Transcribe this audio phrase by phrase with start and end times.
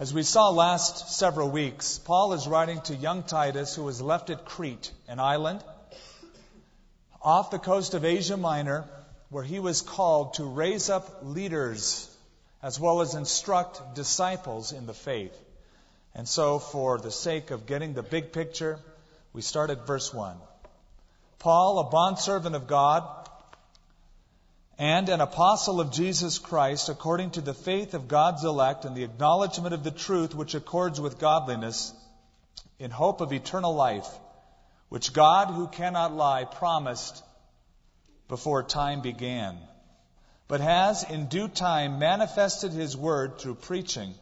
[0.00, 4.30] As we saw last several weeks, Paul is writing to young Titus, who was left
[4.30, 5.62] at Crete, an island
[7.20, 8.86] off the coast of Asia Minor,
[9.28, 12.08] where he was called to raise up leaders
[12.62, 15.38] as well as instruct disciples in the faith.
[16.14, 18.78] And so, for the sake of getting the big picture,
[19.34, 20.34] we start at verse 1.
[21.40, 23.19] Paul, a bondservant of God,
[24.80, 29.04] and an apostle of Jesus Christ according to the faith of God's elect and the
[29.04, 31.92] acknowledgement of the truth which accords with godliness,
[32.78, 34.08] in hope of eternal life,
[34.88, 37.22] which God, who cannot lie, promised
[38.26, 39.58] before time began,
[40.48, 44.14] but has in due time manifested his word through preaching,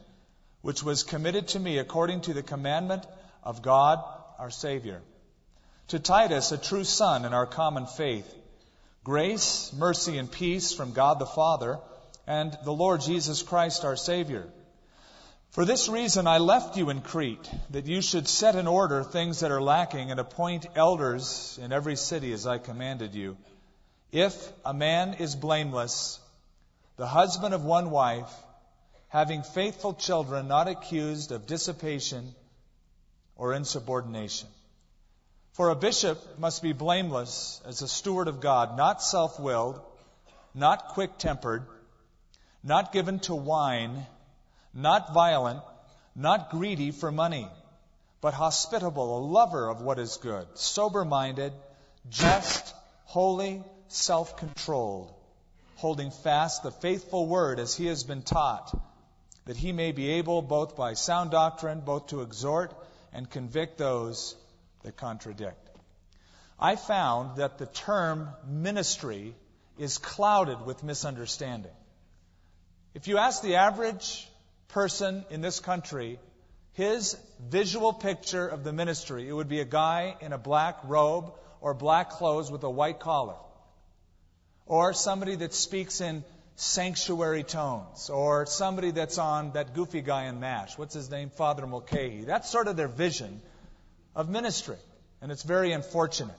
[0.63, 3.07] which was committed to me according to the commandment
[3.45, 4.03] of God
[4.41, 5.03] our Savior.
[5.89, 8.35] To Titus, a true son in our common faith,
[9.09, 11.79] Grace, mercy, and peace from God the Father
[12.27, 14.47] and the Lord Jesus Christ our Savior.
[15.53, 19.41] For this reason I left you in Crete, that you should set in order things
[19.41, 23.39] that are lacking and appoint elders in every city as I commanded you.
[24.13, 26.21] If a man is blameless,
[26.99, 28.31] the husband of one wife,
[29.09, 32.35] having faithful children, not accused of dissipation
[33.37, 34.49] or insubordination.
[35.59, 39.81] For a bishop must be blameless as a steward of God, not self willed,
[40.55, 41.67] not quick tempered,
[42.63, 44.07] not given to wine,
[44.73, 45.61] not violent,
[46.15, 47.49] not greedy for money,
[48.21, 51.53] but hospitable, a lover of what is good, sober minded,
[52.09, 52.73] just,
[53.07, 55.13] holy, self controlled,
[55.75, 58.73] holding fast the faithful word as he has been taught,
[59.47, 62.73] that he may be able, both by sound doctrine, both to exhort
[63.13, 64.37] and convict those
[64.83, 65.69] that contradict.
[66.59, 69.35] I found that the term ministry
[69.79, 71.71] is clouded with misunderstanding.
[72.95, 74.29] If you ask the average
[74.69, 76.19] person in this country
[76.79, 81.33] his visual picture of the ministry, it would be a guy in a black robe
[81.61, 83.35] or black clothes with a white collar.
[84.65, 86.23] Or somebody that speaks in
[86.55, 88.11] sanctuary tones.
[88.11, 90.79] Or somebody that's on that goofy guy in MASH.
[90.79, 91.31] What's his name?
[91.31, 92.23] Father Mulcahy.
[92.25, 93.41] That's sort of their vision
[94.19, 94.77] of ministry.
[95.23, 96.37] And it's very unfortunate.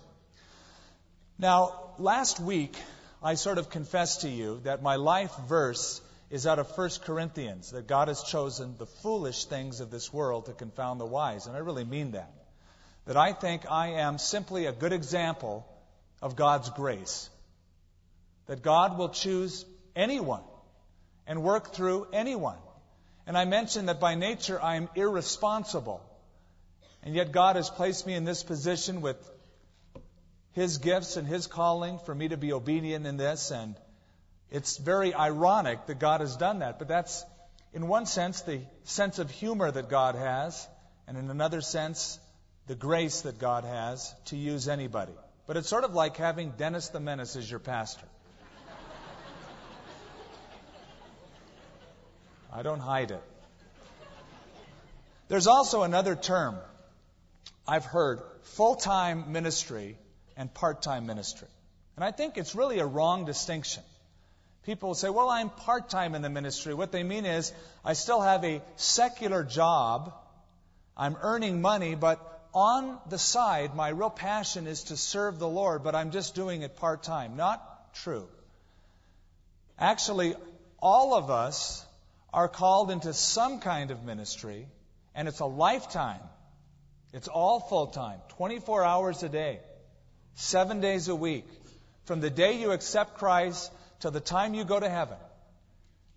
[1.40, 2.76] Now, last week,
[3.24, 7.72] I sort of confessed to you that my life verse is out of 1 Corinthians,
[7.72, 11.48] that God has chosen the foolish things of this world to confound the wise.
[11.48, 12.32] And I really mean that.
[13.06, 15.66] That I think I am simply a good example
[16.22, 17.30] of God's grace.
[18.48, 20.44] That God will choose anyone
[21.26, 22.58] and work through anyone.
[23.26, 26.09] And I mentioned that by nature I am irresponsible.
[27.04, 29.18] And yet God has placed me in this position with
[30.54, 33.52] His gifts and His calling for me to be obedient in this.
[33.52, 33.76] And
[34.52, 36.80] it's very ironic that God has done that.
[36.80, 37.24] But that's,
[37.74, 40.68] in one sense, the sense of humor that God has.
[41.08, 42.20] And in another sense,
[42.68, 45.14] the grace that God has to use anybody.
[45.48, 48.06] But it's sort of like having Dennis the Menace as your pastor.
[52.52, 53.24] I don't hide it.
[55.28, 56.58] There's also another term
[57.70, 58.22] I've heard
[58.56, 59.96] full time ministry
[60.36, 61.48] and part time ministry.
[61.96, 63.84] And I think it's really a wrong distinction.
[64.66, 66.74] People say, well, I'm part time in the ministry.
[66.74, 67.54] What they mean is,
[67.86, 70.14] I still have a secular job.
[70.98, 72.20] I'm earning money, but
[72.56, 76.64] on the side, my real passion is to serve the Lord, but I'm just doing
[76.64, 77.36] it part time.
[77.36, 78.28] Not true.
[79.78, 80.36] Actually,
[80.82, 81.86] all of us
[82.34, 84.66] are called into some kind of ministry,
[85.14, 86.22] and it's a lifetime
[87.14, 89.60] it's all full time, 24 hours a day,
[90.36, 91.46] seven days a week.
[92.06, 93.72] From the day you accept Christ
[94.02, 95.18] to the time you go to heaven,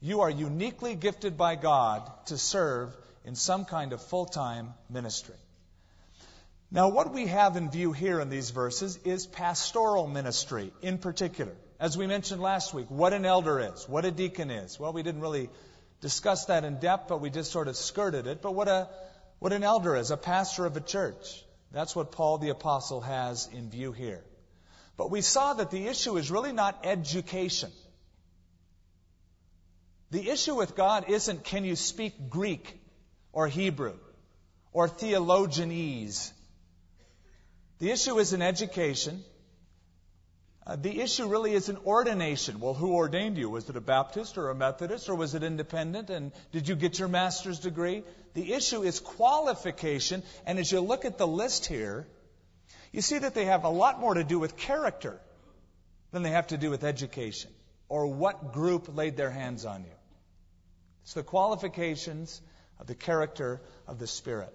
[0.00, 2.94] you are uniquely gifted by God to serve
[3.24, 5.36] in some kind of full time ministry.
[6.70, 11.52] Now, what we have in view here in these verses is pastoral ministry in particular.
[11.78, 14.80] As we mentioned last week, what an elder is, what a deacon is.
[14.80, 15.50] Well, we didn't really
[16.00, 18.40] discuss that in depth, but we just sort of skirted it.
[18.40, 18.88] But what a
[19.42, 21.44] what an elder is, a pastor of a church.
[21.72, 24.22] That's what Paul the Apostle has in view here.
[24.96, 27.72] But we saw that the issue is really not education.
[30.12, 32.80] The issue with God isn't can you speak Greek
[33.32, 33.96] or Hebrew
[34.72, 36.30] or theologianese.
[37.80, 39.24] The issue isn't education.
[40.64, 42.60] Uh, the issue really is an ordination.
[42.60, 43.50] Well, who ordained you?
[43.50, 46.08] Was it a Baptist or a Methodist or was it independent?
[46.08, 48.04] And did you get your master's degree?
[48.34, 50.22] The issue is qualification.
[50.46, 52.06] And as you look at the list here,
[52.92, 55.20] you see that they have a lot more to do with character
[56.12, 57.50] than they have to do with education
[57.88, 59.96] or what group laid their hands on you.
[61.02, 62.40] It's the qualifications
[62.78, 64.54] of the character of the Spirit.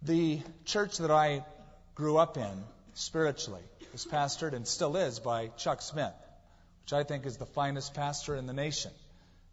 [0.00, 1.44] The church that I
[1.94, 2.64] grew up in
[2.94, 6.14] spiritually was pastored and still is by Chuck Smith,
[6.84, 8.90] which I think is the finest pastor in the nation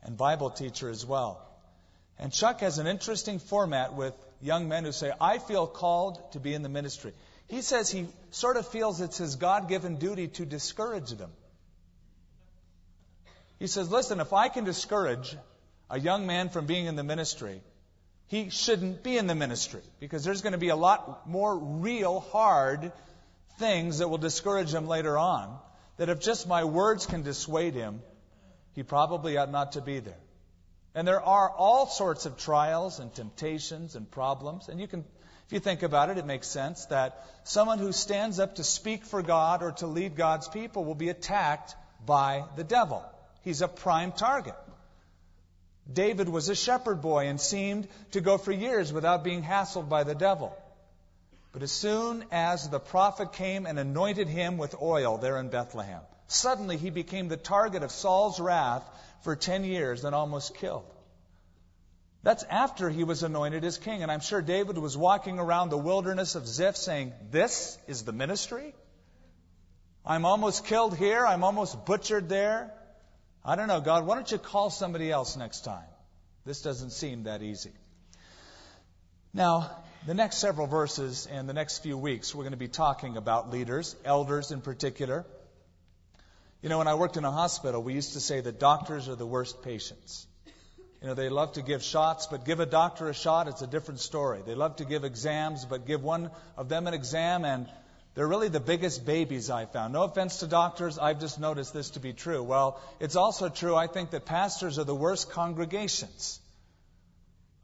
[0.03, 1.45] and Bible teacher as well.
[2.17, 6.39] And Chuck has an interesting format with young men who say, I feel called to
[6.39, 7.13] be in the ministry.
[7.47, 11.31] He says he sort of feels it's his God given duty to discourage them.
[13.57, 15.35] He says, listen, if I can discourage
[15.89, 17.61] a young man from being in the ministry,
[18.27, 22.19] he shouldn't be in the ministry because there's going to be a lot more real,
[22.19, 22.91] hard
[23.59, 25.59] things that will discourage him later on.
[25.97, 28.01] That if just my words can dissuade him,
[28.73, 30.17] he probably ought not to be there.
[30.95, 34.69] And there are all sorts of trials and temptations and problems.
[34.69, 35.01] And you can,
[35.47, 39.05] if you think about it, it makes sense that someone who stands up to speak
[39.05, 41.75] for God or to lead God's people will be attacked
[42.05, 43.03] by the devil.
[43.43, 44.55] He's a prime target.
[45.91, 50.03] David was a shepherd boy and seemed to go for years without being hassled by
[50.03, 50.55] the devil.
[51.51, 56.01] But as soon as the prophet came and anointed him with oil there in Bethlehem,
[56.27, 58.83] suddenly he became the target of Saul's wrath
[59.21, 60.85] for 10 years and almost killed.
[62.21, 64.03] That's after he was anointed as king.
[64.03, 68.11] And I'm sure David was walking around the wilderness of Ziph saying, This is the
[68.11, 68.75] ministry?
[70.05, 71.25] I'm almost killed here.
[71.25, 72.73] I'm almost butchered there.
[73.43, 75.87] I don't know, God, why don't you call somebody else next time?
[76.45, 77.71] This doesn't seem that easy.
[79.33, 79.71] Now,
[80.05, 83.51] the next several verses and the next few weeks, we're going to be talking about
[83.51, 85.25] leaders, elders in particular.
[86.61, 89.15] You know, when I worked in a hospital, we used to say that doctors are
[89.15, 90.25] the worst patients.
[91.01, 93.67] You know, they love to give shots, but give a doctor a shot, it's a
[93.67, 94.41] different story.
[94.45, 97.67] They love to give exams, but give one of them an exam, and
[98.15, 99.93] they're really the biggest babies I found.
[99.93, 102.43] No offense to doctors, I've just noticed this to be true.
[102.43, 106.39] Well, it's also true, I think, that pastors are the worst congregations.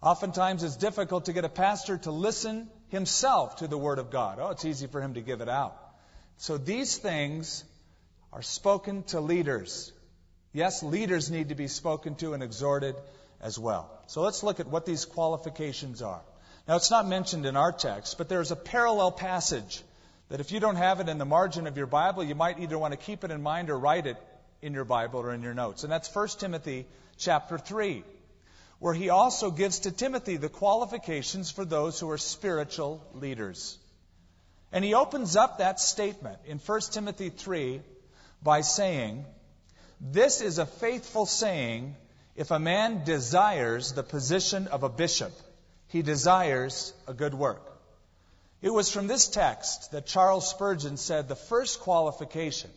[0.01, 4.39] Oftentimes it's difficult to get a pastor to listen himself to the Word of God.
[4.39, 5.75] Oh, it's easy for him to give it out.
[6.37, 7.63] So these things
[8.31, 9.91] are spoken to leaders.
[10.53, 12.95] Yes, leaders need to be spoken to and exhorted
[13.41, 13.89] as well.
[14.07, 16.21] So let's look at what these qualifications are.
[16.67, 19.83] Now, it's not mentioned in our text, but there's a parallel passage
[20.29, 22.77] that if you don't have it in the margin of your Bible, you might either
[22.77, 24.17] want to keep it in mind or write it
[24.61, 25.83] in your Bible or in your notes.
[25.83, 26.87] And that's 1 Timothy
[27.17, 28.03] chapter 3,
[28.79, 33.77] where he also gives to Timothy the qualifications for those who are spiritual leaders.
[34.71, 37.81] And he opens up that statement in 1 Timothy 3
[38.43, 39.25] by saying,
[40.01, 41.95] This is a faithful saying
[42.35, 45.31] if a man desires the position of a bishop,
[45.87, 47.61] he desires a good work.
[48.61, 52.71] It was from this text that Charles Spurgeon said the first qualification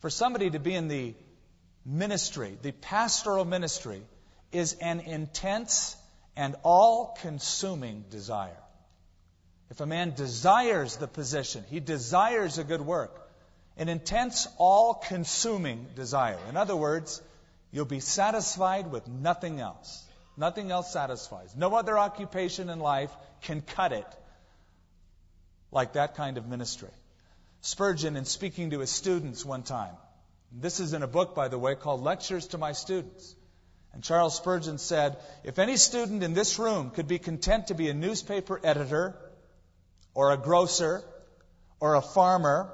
[0.00, 1.14] for somebody to be in the
[1.84, 4.00] ministry, the pastoral ministry,
[4.52, 5.96] is an intense
[6.36, 8.56] and all consuming desire.
[9.70, 13.28] If a man desires the position, he desires a good work,
[13.76, 16.38] an intense, all consuming desire.
[16.48, 17.20] In other words,
[17.70, 20.04] you'll be satisfied with nothing else.
[20.36, 21.54] Nothing else satisfies.
[21.56, 23.10] No other occupation in life
[23.42, 24.06] can cut it
[25.70, 26.90] like that kind of ministry.
[27.60, 29.94] Spurgeon, in speaking to his students one time,
[30.52, 33.34] this is in a book, by the way, called Lectures to My Students.
[33.92, 37.88] And Charles Spurgeon said, If any student in this room could be content to be
[37.88, 39.16] a newspaper editor,
[40.14, 41.02] or a grocer,
[41.80, 42.72] or a farmer,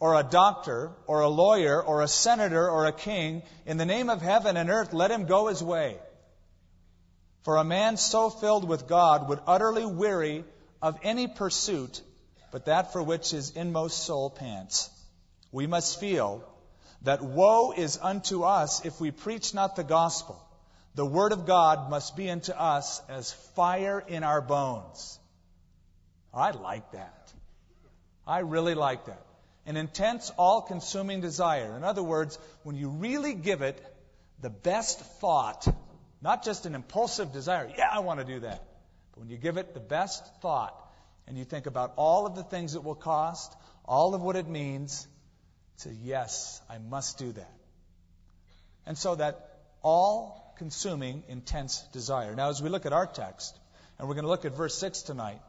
[0.00, 4.10] or a doctor, or a lawyer, or a senator, or a king, in the name
[4.10, 5.96] of heaven and earth, let him go his way.
[7.42, 10.44] For a man so filled with God would utterly weary
[10.82, 12.02] of any pursuit
[12.50, 14.90] but that for which his inmost soul pants.
[15.52, 16.44] We must feel
[17.02, 20.42] that woe is unto us if we preach not the gospel.
[20.98, 25.20] The word of God must be unto us as fire in our bones.
[26.34, 27.32] I like that.
[28.26, 29.24] I really like that.
[29.64, 31.76] An intense, all consuming desire.
[31.76, 33.80] In other words, when you really give it
[34.40, 35.72] the best thought,
[36.20, 38.64] not just an impulsive desire, yeah, I want to do that,
[39.12, 40.74] but when you give it the best thought,
[41.28, 44.48] and you think about all of the things it will cost, all of what it
[44.48, 45.06] means,
[45.82, 47.54] to yes, I must do that.
[48.84, 52.34] And so that all consuming, intense desire.
[52.34, 53.58] Now, as we look at our text,
[53.98, 55.40] and we're going to look at verse 6 tonight,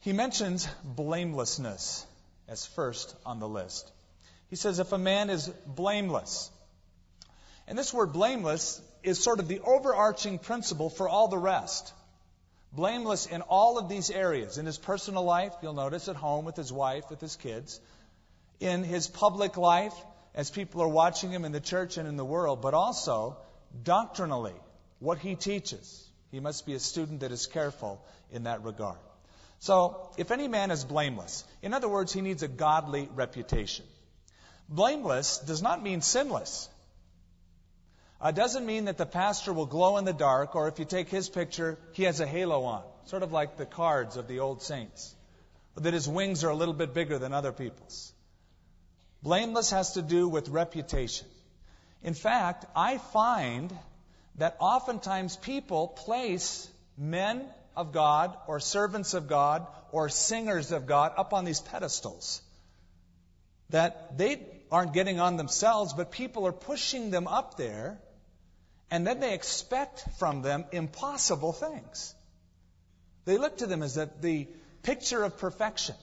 [0.00, 2.04] he mentions blamelessness
[2.48, 3.90] as first on the list.
[4.50, 6.50] He says, if a man is blameless,
[7.66, 11.92] and this word blameless is sort of the overarching principle for all the rest.
[12.72, 14.58] Blameless in all of these areas.
[14.58, 17.80] In his personal life, you'll notice at home with his wife, with his kids.
[18.60, 19.94] In his public life,
[20.34, 23.36] as people are watching him in the church and in the world, but also
[23.82, 24.54] doctrinally.
[25.00, 26.08] what he teaches.
[26.30, 28.98] He must be a student that is careful in that regard.
[29.58, 33.84] So, if any man is blameless, in other words, he needs a godly reputation.
[34.68, 36.68] Blameless does not mean sinless.
[38.20, 40.84] It uh, doesn't mean that the pastor will glow in the dark, or if you
[40.84, 44.40] take his picture, he has a halo on, sort of like the cards of the
[44.40, 45.14] old saints,
[45.76, 48.12] or that his wings are a little bit bigger than other people's.
[49.22, 51.26] Blameless has to do with reputation.
[52.04, 53.76] In fact, I find
[54.36, 56.68] that oftentimes people place
[56.98, 57.42] men
[57.74, 62.42] of God or servants of God or singers of God up on these pedestals.
[63.70, 67.98] That they aren't getting on themselves, but people are pushing them up there,
[68.90, 72.14] and then they expect from them impossible things.
[73.24, 74.46] They look to them as the
[74.82, 75.94] picture of perfection.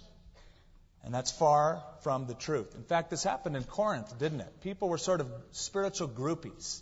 [1.03, 2.75] And that's far from the truth.
[2.75, 4.62] In fact, this happened in Corinth, didn't it?
[4.62, 6.81] People were sort of spiritual groupies.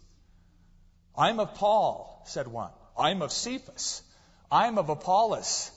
[1.18, 2.72] I'm of Paul, said one.
[2.98, 4.02] I'm of Cephas.
[4.52, 5.72] I'm of Apollos.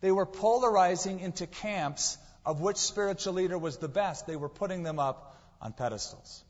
[0.00, 4.26] They were polarizing into camps of which spiritual leader was the best.
[4.26, 6.42] They were putting them up on pedestals.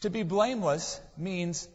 [0.00, 1.68] To be blameless means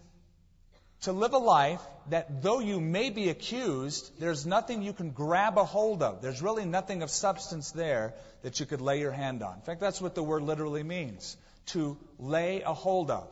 [1.01, 5.58] to live a life that though you may be accused, there's nothing you can grab
[5.58, 6.22] a hold of.
[6.22, 9.56] There's really nothing of substance there that you could lay your hand on.
[9.56, 11.38] In fact, that's what the word literally means
[11.68, 13.27] to lay a hold of.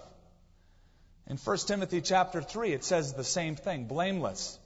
[1.27, 4.57] In 1 Timothy chapter 3, it says the same thing, blameless.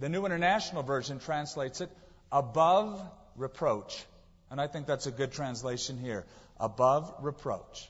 [0.00, 1.90] The New International Version translates it
[2.32, 3.00] above
[3.36, 4.04] reproach.
[4.50, 6.24] And I think that's a good translation here.
[6.58, 7.88] Above reproach.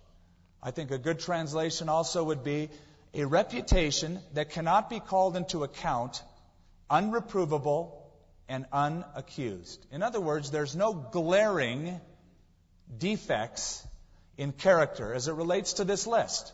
[0.63, 2.69] I think a good translation also would be
[3.15, 6.23] a reputation that cannot be called into account,
[6.91, 7.93] unreprovable,
[8.49, 9.79] and unaccused.
[9.93, 12.01] In other words, there's no glaring
[12.97, 13.87] defects
[14.37, 16.53] in character as it relates to this list.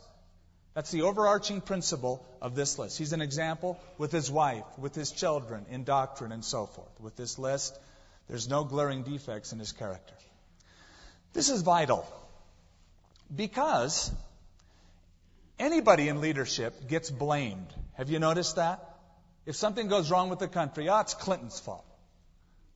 [0.75, 2.99] That's the overarching principle of this list.
[2.99, 7.01] He's an example with his wife, with his children, in doctrine, and so forth.
[7.01, 7.79] With this list,
[8.29, 10.15] there's no glaring defects in his character.
[11.33, 12.07] This is vital
[13.35, 14.11] because
[15.59, 17.73] anybody in leadership gets blamed.
[17.95, 18.81] Have you noticed that?
[19.47, 21.85] If something goes wrong with the country, oh, it's Clinton's fault.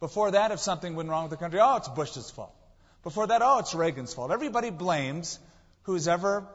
[0.00, 2.54] Before that, if something went wrong with the country, oh, it's Bush's fault.
[3.02, 4.30] Before that, oh, it's Reagan's fault.
[4.30, 5.38] Everybody blames
[5.82, 6.46] who's ever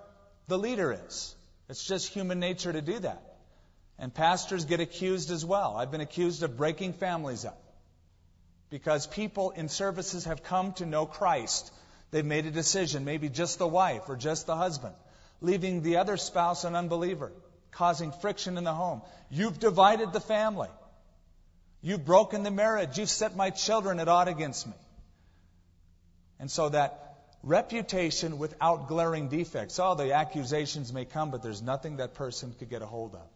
[0.48, 1.36] the leader is.
[1.70, 3.22] It's just human nature to do that.
[3.98, 5.76] And pastors get accused as well.
[5.78, 7.60] I've been accused of breaking families up
[8.70, 11.72] because people in services have come to know Christ.
[12.12, 14.96] They've made a decision, maybe just the wife or just the husband,
[15.44, 17.32] leaving the other spouse an unbeliever,
[17.72, 19.04] causing friction in the home.
[19.30, 20.70] You've divided the family.
[21.82, 22.98] You've broken the marriage.
[22.98, 24.74] You've set my children at odds against me.
[26.40, 27.04] And so that
[27.44, 29.80] reputation without glaring defects.
[29.80, 33.28] Oh, the accusations may come, but there's nothing that person could get a hold of.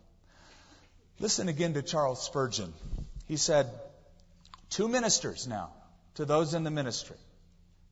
[1.19, 2.73] Listen again to Charles Spurgeon.
[3.27, 3.69] He said,
[4.69, 5.71] Two ministers now
[6.15, 7.17] to those in the ministry,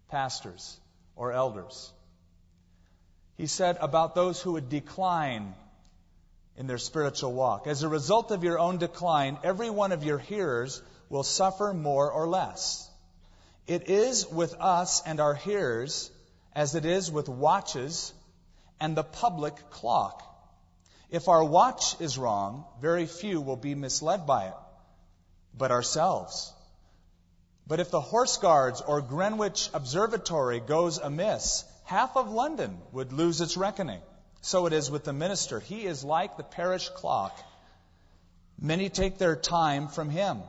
[0.09, 0.79] pastors
[1.15, 1.91] or elders.
[3.37, 5.55] He said about those who would decline
[6.57, 7.67] in their spiritual walk.
[7.67, 12.09] As a result of your own decline, every one of your hearers will suffer more
[12.11, 12.89] or less.
[13.67, 16.11] It is with us and our hearers
[16.53, 18.13] as it is with watches
[18.79, 20.23] and the public clock.
[21.09, 24.53] If our watch is wrong, very few will be misled by it,
[25.57, 26.53] but ourselves.
[27.67, 33.41] But if the Horse Guards or Greenwich Observatory goes amiss, half of London would lose
[33.41, 34.01] its reckoning.
[34.41, 35.59] So it is with the minister.
[35.59, 37.39] He is like the parish clock.
[38.59, 40.41] Many take their time from him.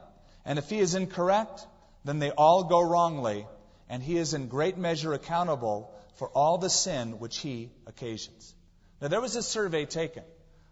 [0.44, 1.66] And if he is incorrect,
[2.04, 3.46] then they all go wrongly,
[3.88, 8.54] and he is in great measure accountable for all the sin which he occasions.
[9.00, 10.22] Now, there was a survey taken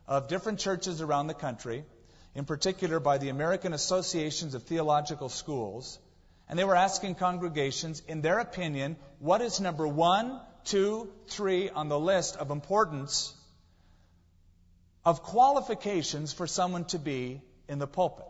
[0.06, 1.84] of different churches around the country,
[2.34, 5.98] in particular by the American Associations of Theological Schools,
[6.48, 11.88] and they were asking congregations, in their opinion, what is number one, two, three on
[11.88, 13.34] the list of importance
[15.04, 18.26] of qualifications for someone to be in the pulpit.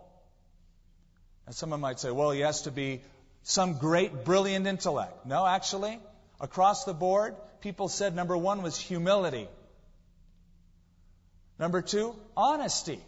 [1.47, 3.03] And someone might say, well, he has to be
[3.43, 5.26] some great, brilliant intellect.
[5.26, 6.00] No, actually,
[6.41, 9.49] across the board, people said number one was humility.
[11.59, 13.00] Number two, honesty.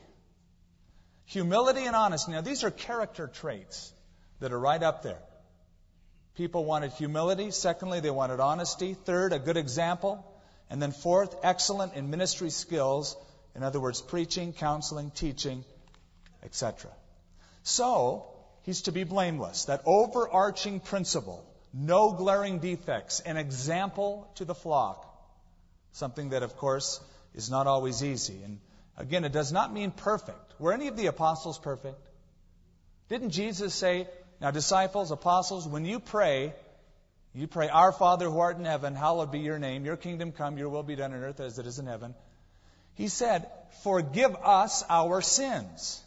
[1.26, 2.32] Humility and honesty.
[2.32, 3.92] Now, these are character traits
[4.40, 5.18] that are right up there.
[6.36, 7.50] People wanted humility.
[7.50, 8.94] Secondly, they wanted honesty.
[8.94, 10.24] Third, a good example.
[10.70, 13.16] And then fourth, excellent in ministry skills.
[13.54, 15.64] In other words, preaching, counseling, teaching,
[16.42, 16.90] etc.
[17.62, 18.26] So,
[18.62, 19.64] he's to be blameless.
[19.66, 25.04] That overarching principle, no glaring defects, an example to the flock.
[25.92, 27.00] Something that, of course,
[27.34, 28.42] is not always easy.
[28.44, 28.58] And
[28.96, 30.58] Again, it does not mean perfect.
[30.58, 32.00] Were any of the apostles perfect?
[33.08, 34.08] Didn't Jesus say,
[34.40, 36.52] now disciples, apostles, when you pray,
[37.34, 40.58] you pray, Our Father who art in heaven, hallowed be your name, your kingdom come,
[40.58, 42.14] your will be done on earth as it is in heaven.
[42.94, 43.46] He said,
[43.82, 46.02] Forgive us our sins.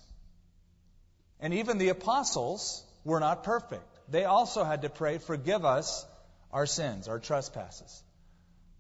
[1.39, 3.83] And even the apostles were not perfect.
[4.09, 6.05] They also had to pray, Forgive us
[6.51, 8.03] our sins, our trespasses.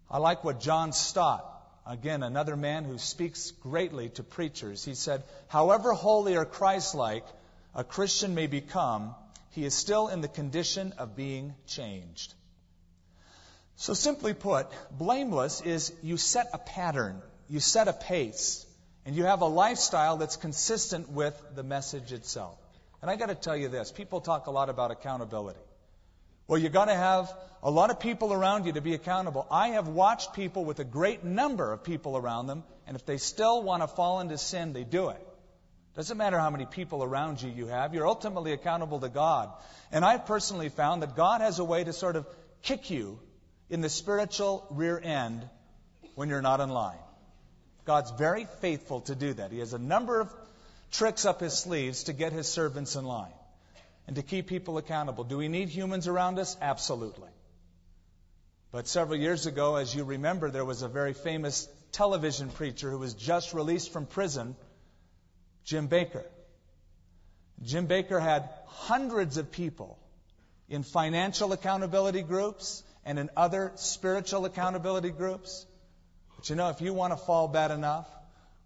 [0.09, 1.45] I like what John Stott,
[1.85, 7.25] again, another man who speaks greatly to preachers, he said, However holy or Christ like
[7.75, 9.13] a Christian may become,
[9.51, 12.33] he is still in the condition of being changed.
[13.75, 18.65] So, simply put, blameless is you set a pattern, you set a pace,
[19.05, 22.57] and you have a lifestyle that's consistent with the message itself.
[23.01, 25.59] And I got to tell you this people talk a lot about accountability.
[26.47, 29.47] Well, you've got to have a lot of people around you to be accountable.
[29.51, 33.17] I have watched people with a great number of people around them, and if they
[33.17, 35.28] still want to fall into sin, they do it.
[35.99, 39.51] Doesn't matter how many people around you you have, you're ultimately accountable to God.
[39.91, 42.25] And I've personally found that God has a way to sort of
[42.61, 43.19] kick you
[43.69, 45.45] in the spiritual rear end
[46.15, 47.03] when you're not in line.
[47.83, 49.51] God's very faithful to do that.
[49.51, 50.33] He has a number of
[50.89, 53.33] tricks up his sleeves to get his servants in line
[54.07, 55.25] and to keep people accountable.
[55.25, 56.55] Do we need humans around us?
[56.61, 57.27] Absolutely.
[58.71, 62.99] But several years ago, as you remember, there was a very famous television preacher who
[62.99, 64.55] was just released from prison,
[65.69, 66.23] Jim Bakker.
[67.61, 69.99] Jim Bakker had hundreds of people
[70.67, 75.67] in financial accountability groups and in other spiritual accountability groups.
[76.35, 78.07] But you know, if you want to fall bad enough,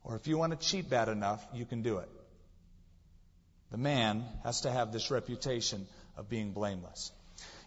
[0.06, 2.10] or if you want to cheat bad enough, you can do it.
[3.72, 7.12] The man has to have this reputation of being blameless.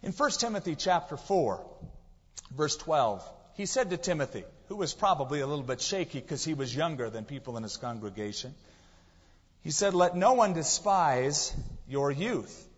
[0.01, 1.63] In 1 Timothy chapter 4,
[2.55, 6.55] verse 12, he said to Timothy, who was probably a little bit shaky because he
[6.55, 8.55] was younger than people in his congregation,
[9.67, 11.53] he said, Let no one despise
[11.89, 12.69] your youth,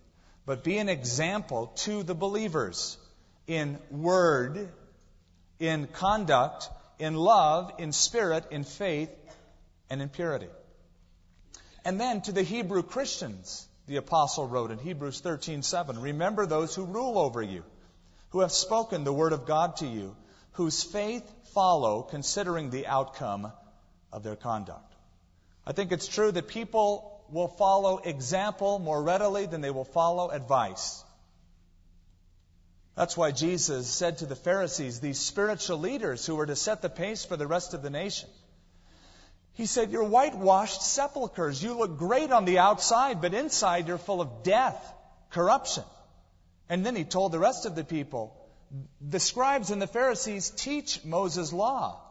[0.48, 2.98] but be an example to the believers
[3.46, 4.70] in word,
[5.60, 9.12] in conduct, in love, in spirit, in faith,
[9.92, 10.48] and in purity.
[11.86, 16.86] And then to the Hebrew Christians, the apostle wrote in Hebrews 13:7, "Remember those who
[16.86, 17.63] rule over you,
[18.30, 20.16] who have spoken the word of God to you,
[20.54, 23.54] whose faith follow considering the outcome
[24.12, 24.96] of their conduct."
[25.70, 30.30] I think it's true that people will follow example more readily than they will follow
[30.30, 31.04] advice.
[32.96, 36.90] That's why Jesus said to the Pharisees, these spiritual leaders who were to set the
[36.90, 38.30] pace for the rest of the nation,
[39.54, 41.62] he said, You're whitewashed sepulchres.
[41.62, 44.94] You look great on the outside, but inside you're full of death,
[45.30, 45.84] corruption.
[46.68, 48.36] And then he told the rest of the people,
[49.02, 52.02] The scribes and the Pharisees teach Moses' law.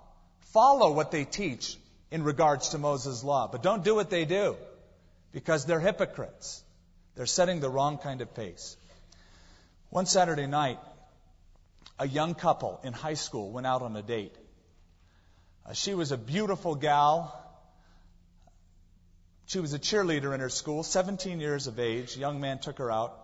[0.52, 1.76] Follow what they teach
[2.10, 4.56] in regards to Moses' law, but don't do what they do
[5.32, 6.62] because they're hypocrites.
[7.14, 8.76] They're setting the wrong kind of pace.
[9.90, 10.78] One Saturday night,
[11.98, 14.34] a young couple in high school went out on a date.
[15.66, 17.34] Uh, she was a beautiful gal.
[19.46, 22.16] She was a cheerleader in her school, 17 years of age.
[22.16, 23.18] A young man took her out.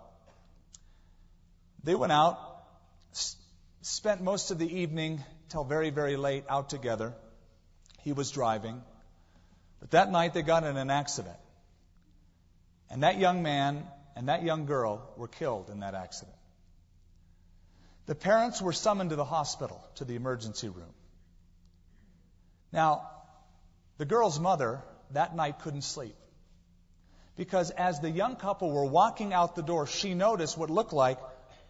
[1.85, 2.39] They went out,
[3.13, 3.37] s-
[3.83, 7.15] spent most of the evening till very, very late out together.
[8.05, 8.83] He was driving.
[9.81, 11.37] But that night they got in an accident.
[12.91, 16.37] And that young man and that young girl were killed in that accident.
[18.07, 20.93] The parents were summoned to the hospital, to the emergency room.
[22.73, 23.09] Now,
[23.97, 26.17] the girl's mother that night couldn't sleep.
[27.37, 31.19] Because as the young couple were walking out the door, she noticed what looked like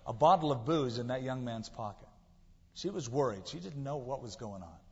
[0.06, 2.08] a bottle of booze in that young man's pocket.
[2.74, 3.46] She was worried.
[3.46, 4.83] She didn't know what was going on.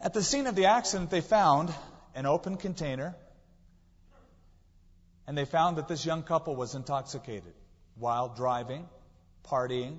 [0.00, 1.74] At the scene of the accident, they found
[2.14, 3.16] an open container,
[5.26, 7.52] and they found that this young couple was intoxicated
[7.96, 8.88] while driving,
[9.44, 9.98] partying,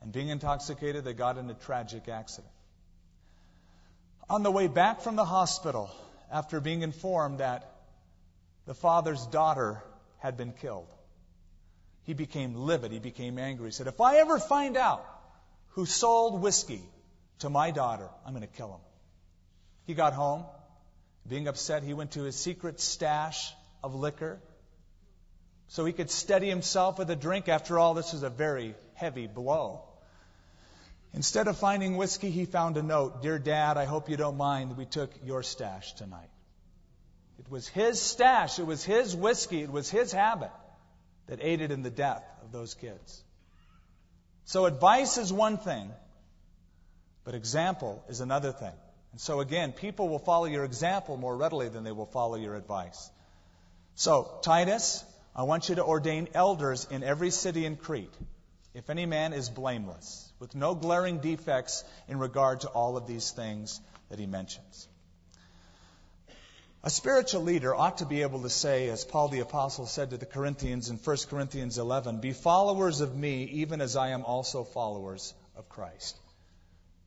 [0.00, 2.52] and being intoxicated, they got in a tragic accident.
[4.30, 5.90] On the way back from the hospital,
[6.30, 7.72] after being informed that
[8.66, 9.82] the father's daughter
[10.18, 10.86] had been killed,
[12.04, 12.92] he became livid.
[12.92, 13.68] He became angry.
[13.68, 15.04] He said, If I ever find out
[15.70, 16.82] who sold whiskey
[17.40, 18.80] to my daughter, I'm going to kill him.
[19.88, 20.44] He got home.
[21.26, 24.38] Being upset, he went to his secret stash of liquor
[25.68, 27.48] so he could steady himself with a drink.
[27.48, 29.80] After all, this was a very heavy blow.
[31.14, 34.76] Instead of finding whiskey, he found a note Dear Dad, I hope you don't mind
[34.76, 36.28] we took your stash tonight.
[37.38, 40.52] It was his stash, it was his whiskey, it was his habit
[41.28, 43.22] that aided in the death of those kids.
[44.44, 45.90] So advice is one thing,
[47.24, 48.74] but example is another thing.
[49.12, 52.54] And so again, people will follow your example more readily than they will follow your
[52.54, 53.10] advice.
[53.94, 58.14] So, Titus, I want you to ordain elders in every city in Crete,
[58.74, 63.30] if any man is blameless, with no glaring defects in regard to all of these
[63.30, 64.88] things that he mentions.
[66.84, 70.16] A spiritual leader ought to be able to say, as Paul the Apostle said to
[70.16, 74.62] the Corinthians in 1 Corinthians 11, Be followers of me, even as I am also
[74.62, 76.16] followers of Christ.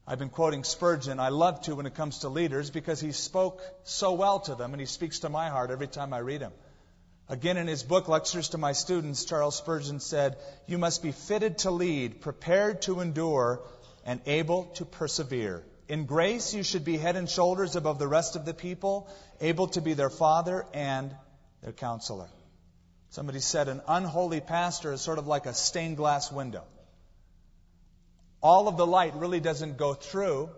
[0.08, 1.20] I've been quoting Spurgeon.
[1.20, 4.74] I love to when it comes to leaders because he spoke so well to them,
[4.74, 6.52] and he speaks to my heart every time I read him.
[7.30, 10.38] Again, in his book, Lectures to My Students, Charles Spurgeon said,
[10.68, 13.62] You must be fitted to lead, prepared to endure,
[14.06, 15.64] and able to persevere.
[15.88, 19.08] In grace, you should be head and shoulders above the rest of the people,
[19.40, 21.16] able to be their father and
[21.62, 22.28] their counselor.
[23.12, 26.64] Somebody said an unholy pastor is sort of like a stained glass window.
[28.42, 30.50] All of the light really doesn't go through,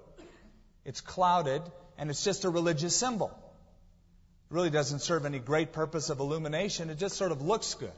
[0.86, 1.62] it's clouded,
[1.98, 3.28] and it's just a religious symbol.
[3.28, 7.92] It really doesn't serve any great purpose of illumination, it just sort of looks good,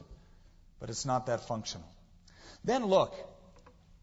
[0.80, 1.86] but it's not that functional.
[2.64, 3.14] Then look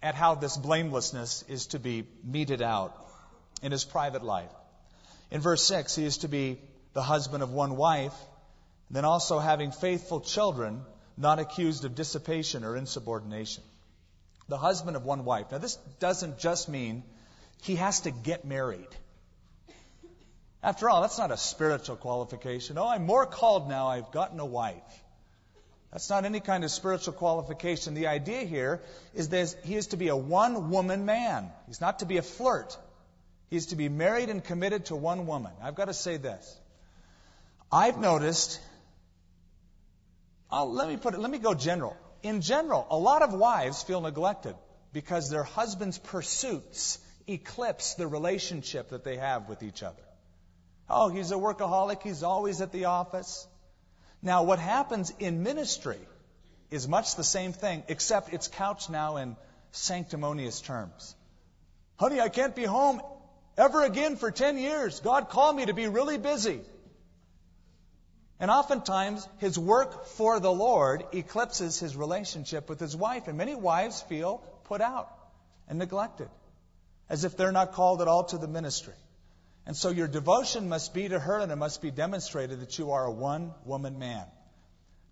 [0.01, 2.95] at how this blamelessness is to be meted out
[3.61, 4.51] in his private life.
[5.31, 6.59] In verse 6, he is to be
[6.93, 8.13] the husband of one wife,
[8.89, 10.81] then also having faithful children,
[11.17, 13.63] not accused of dissipation or insubordination.
[14.47, 15.51] The husband of one wife.
[15.51, 17.03] Now, this doesn't just mean
[17.61, 18.87] he has to get married.
[20.61, 22.77] After all, that's not a spiritual qualification.
[22.77, 25.03] Oh, I'm more called now, I've gotten a wife.
[25.91, 27.93] That's not any kind of spiritual qualification.
[27.93, 28.81] The idea here
[29.13, 31.51] is that he is to be a one woman man.
[31.67, 32.75] He's not to be a flirt.
[33.49, 35.51] He's to be married and committed to one woman.
[35.61, 36.59] I've got to say this.
[37.71, 38.59] I've noticed,
[40.49, 41.95] I'll, let me put it, let me go general.
[42.23, 44.55] In general, a lot of wives feel neglected
[44.93, 50.01] because their husband's pursuits eclipse the relationship that they have with each other.
[50.89, 52.01] Oh, he's a workaholic.
[52.01, 53.47] He's always at the office.
[54.21, 55.99] Now, what happens in ministry
[56.71, 59.35] is much the same thing, except it's couched now in
[59.71, 61.15] sanctimonious terms.
[61.97, 63.01] Honey, I can't be home
[63.57, 64.99] ever again for 10 years.
[65.01, 66.61] God called me to be really busy.
[68.43, 73.29] And oftentimes, his work for the Lord eclipses his relationship with his wife.
[73.29, 75.07] And many wives feel put out
[75.69, 76.27] and neglected,
[77.07, 78.95] as if they're not called at all to the ministry.
[79.65, 82.91] And so your devotion must be to her, and it must be demonstrated that you
[82.91, 84.25] are a one woman man.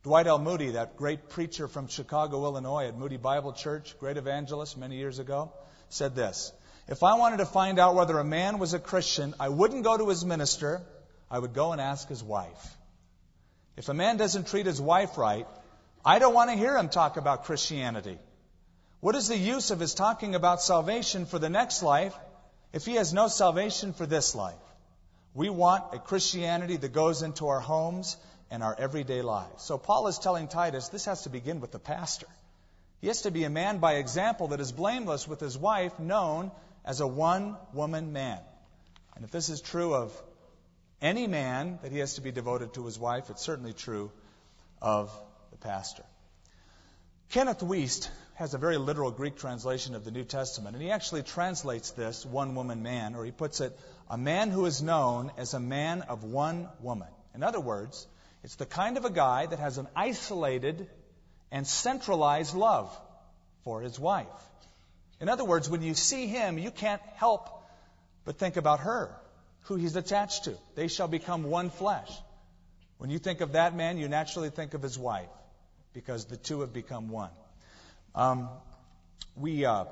[0.04, 0.38] Dwight L.
[0.38, 5.20] Moody, that great preacher from Chicago, Illinois, at Moody Bible Church, great evangelist many years
[5.20, 5.54] ago,
[5.88, 6.52] said this
[6.90, 9.98] if I wanted to find out whether a man was a Christian, I wouldn't go
[9.98, 10.82] to his minister,
[11.30, 12.78] I would go and ask his wife.
[13.82, 15.48] If a man doesn't treat his wife right,
[16.06, 18.20] I don't want to hear him talk about Christianity.
[19.00, 22.14] What is the use of his talking about salvation for the next life
[22.74, 24.54] if he has no salvation for this life?
[25.34, 28.18] We want a Christianity that goes into our homes
[28.52, 29.64] and our everyday lives.
[29.64, 32.28] So Paul is telling Titus this has to begin with the pastor.
[33.00, 36.52] He has to be a man by example that is blameless with his wife, known
[36.86, 38.42] as a one woman man.
[39.16, 40.14] And if this is true of
[41.02, 44.12] any man that he has to be devoted to his wife, it's certainly true
[44.82, 45.12] of
[45.52, 46.04] the pastor.
[47.30, 51.24] Kenneth Wuest has a very literal Greek translation of the New Testament, and he actually
[51.24, 53.78] translates this one woman man, or he puts it,
[54.10, 57.08] a man who is known as a man of one woman.
[57.34, 58.08] In other words,
[58.44, 60.90] it's the kind of a guy that has an isolated
[61.52, 63.00] and centralized love
[63.64, 64.28] for his wife.
[65.20, 67.50] In other words, when you see him, you can't help
[68.26, 69.16] but think about her,
[69.64, 70.58] who he's attached to.
[70.76, 72.12] They shall become one flesh.
[72.98, 75.30] When you think of that man, you naturally think of his wife,
[75.94, 77.32] because the two have become one.
[78.14, 78.50] Um,
[79.36, 79.86] we uh,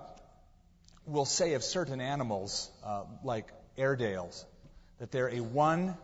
[1.05, 4.45] will say of certain animals, uh, like Airedales,
[4.99, 5.97] that they're a one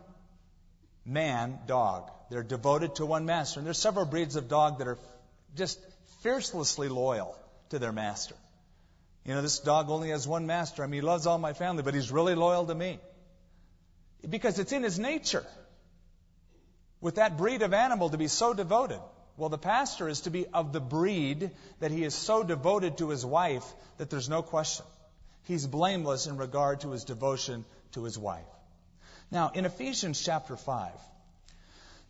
[1.04, 2.10] man dog.
[2.30, 3.60] They're devoted to one master.
[3.60, 4.98] And there's several breeds of dog that are
[5.54, 5.78] just
[6.24, 7.38] fiercelessly loyal
[7.70, 8.34] to their master.
[9.24, 10.82] You know, this dog only has one master.
[10.82, 12.98] I mean, he loves all my family, but he's really loyal to me.
[14.28, 15.44] Because it's in his nature
[17.00, 19.00] with that breed of animal to be so devoted.
[19.36, 23.10] Well, the pastor is to be of the breed that he is so devoted to
[23.10, 23.64] his wife
[23.98, 24.86] that there's no question.
[25.44, 28.44] He's blameless in regard to his devotion to his wife.
[29.30, 30.90] Now, in Ephesians chapter 5,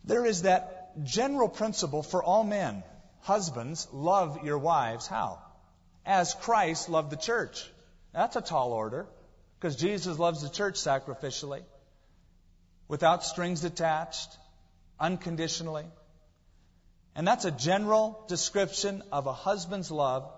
[0.05, 2.83] there is that general principle for all men.
[3.21, 5.05] Husbands, love your wives.
[5.05, 5.39] How?
[6.07, 7.69] as Christ loved the church.
[8.13, 9.05] That's a tall order
[9.59, 11.61] because Jesus loves the church sacrificially,
[12.87, 14.29] without strings attached,
[14.99, 15.85] unconditionally.
[17.15, 20.31] And that's a general description of a husband's love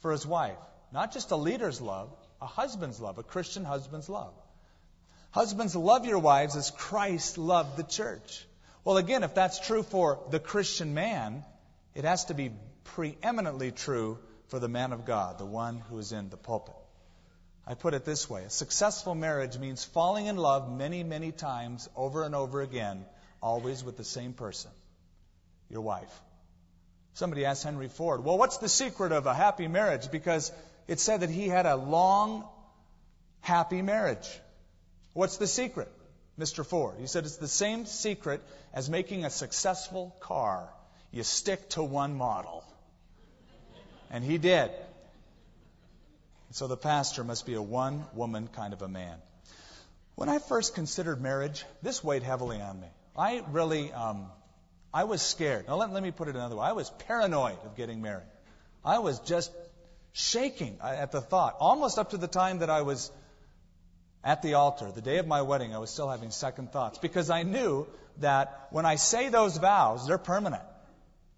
[0.00, 0.58] for his wife.
[0.92, 4.32] Not just a leader's love, a husband's love, a Christian husband's love.
[5.30, 8.46] Husbands, love your wives as Christ loved the church.
[8.84, 11.44] Well, again, if that's true for the Christian man,
[11.94, 12.50] it has to be
[12.84, 16.74] preeminently true for the man of God, the one who is in the pulpit.
[17.68, 21.86] I put it this way a successful marriage means falling in love many, many times
[21.94, 23.04] over and over again,
[23.42, 24.70] always with the same person
[25.68, 26.22] your wife.
[27.12, 30.10] Somebody asked Henry Ford, Well, what's the secret of a happy marriage?
[30.10, 30.50] Because
[30.86, 32.48] it said that he had a long,
[33.40, 34.28] happy marriage.
[35.12, 35.92] What's the secret?
[36.38, 36.64] Mr.
[36.64, 36.94] Ford.
[36.98, 38.40] He said it's the same secret
[38.72, 40.70] as making a successful car.
[41.10, 42.64] You stick to one model.
[44.10, 44.70] And he did.
[46.50, 49.16] So the pastor must be a one woman kind of a man.
[50.14, 52.88] When I first considered marriage, this weighed heavily on me.
[53.16, 54.26] I really, um,
[54.92, 55.68] I was scared.
[55.68, 56.66] Now let, let me put it another way.
[56.66, 58.26] I was paranoid of getting married.
[58.84, 59.52] I was just
[60.12, 63.12] shaking at the thought, almost up to the time that I was
[64.24, 67.30] at the altar, the day of my wedding, I was still having second thoughts because
[67.30, 67.86] I knew
[68.18, 70.62] that when I say those vows, they're permanent.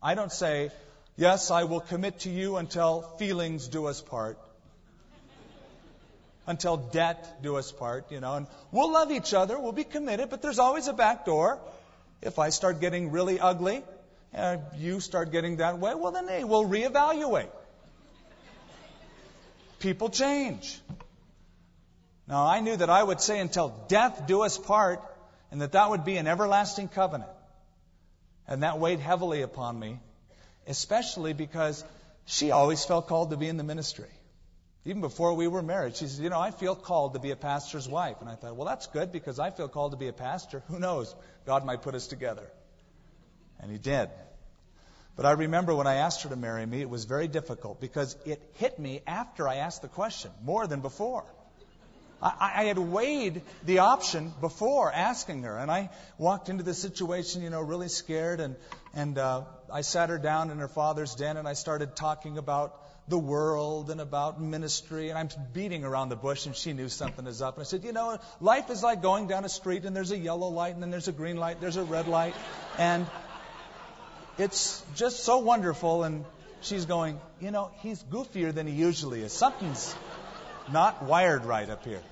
[0.02, 0.70] I don't say,
[1.16, 4.38] Yes, I will commit to you until feelings do us part.
[6.50, 8.34] Until debt do us part, you know.
[8.34, 11.58] And we'll love each other, we'll be committed, but there's always a back door.
[12.22, 13.82] If I start getting really ugly,
[14.32, 17.48] and you start getting that way, well, then hey, we'll reevaluate.
[19.78, 20.78] People change.
[22.28, 25.00] Now, I knew that I would say until death do us part,
[25.50, 27.30] and that that would be an everlasting covenant.
[28.46, 29.98] And that weighed heavily upon me
[30.70, 31.84] especially because
[32.26, 34.10] she always felt called to be in the ministry.
[34.84, 37.36] Even before we were married, she said, You know, I feel called to be a
[37.36, 38.16] pastor's wife.
[38.20, 40.62] And I thought, Well, that's good because I feel called to be a pastor.
[40.68, 41.14] Who knows?
[41.46, 42.50] God might put us together.
[43.60, 44.08] And He did.
[45.16, 48.16] But I remember when I asked her to marry me, it was very difficult because
[48.24, 51.24] it hit me after I asked the question more than before.
[52.22, 57.42] I, I had weighed the option before asking her, and I walked into the situation,
[57.42, 58.56] you know, really scared, and
[58.94, 62.74] and uh, I sat her down in her father's den, and I started talking about
[63.10, 67.26] the world and about ministry, and I'm beating around the bush, and she knew something
[67.26, 67.56] is up.
[67.56, 70.18] And I said, you know, life is like going down a street, and there's a
[70.18, 72.34] yellow light, and then there's a green light, there's a red light,
[72.78, 73.06] and
[74.38, 76.04] it's just so wonderful.
[76.04, 76.24] And
[76.62, 79.32] she's going, you know, he's goofier than he usually is.
[79.32, 79.94] Something's
[80.72, 82.02] not wired right up here.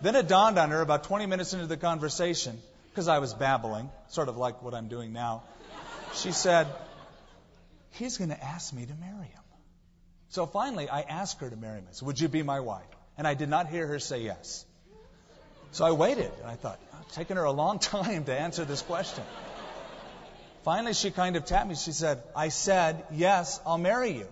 [0.00, 2.58] Then it dawned on her about 20 minutes into the conversation,
[2.90, 5.42] because I was babbling, sort of like what I'm doing now.
[6.14, 6.68] She said,
[7.92, 9.45] He's going to ask me to marry him.
[10.28, 11.88] So finally, I asked her to marry me.
[11.92, 12.84] So, would you be my wife?
[13.16, 14.64] And I did not hear her say yes.
[15.72, 18.64] So I waited, and I thought, oh, it's taken her a long time to answer
[18.64, 19.24] this question.
[20.64, 21.76] Finally, she kind of tapped me.
[21.76, 24.26] She said, I said, yes, I'll marry you.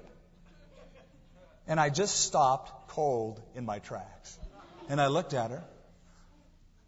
[1.69, 4.39] And I just stopped cold in my tracks.
[4.89, 5.63] And I looked at her.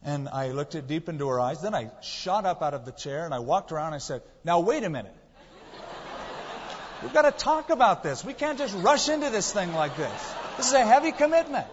[0.03, 1.63] And I looked deep into her eyes.
[1.63, 4.23] Then I shot up out of the chair and I walked around and I said,
[4.45, 5.15] Now wait a minute.
[7.03, 8.25] We've got to talk about this.
[8.25, 10.35] We can't just rush into this thing like this.
[10.57, 11.67] This is a heavy commitment.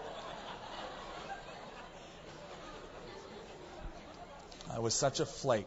[4.70, 5.66] I was such a flake.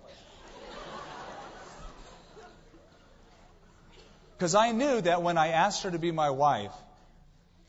[4.38, 6.74] Because I knew that when I asked her to be my wife,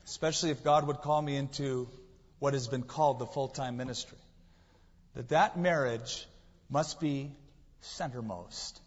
[0.05, 1.89] especially if God would call me into
[2.39, 4.19] what has been called the full time ministry.
[5.15, 6.27] That that marriage
[6.69, 7.31] must be
[7.83, 8.79] centermost.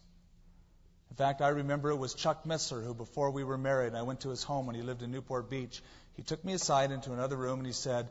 [1.12, 4.22] In fact, I remember it was Chuck Missler who, before we were married, I went
[4.22, 5.84] to his home when he lived in Newport Beach.
[6.16, 8.08] He took me aside into another room and he said,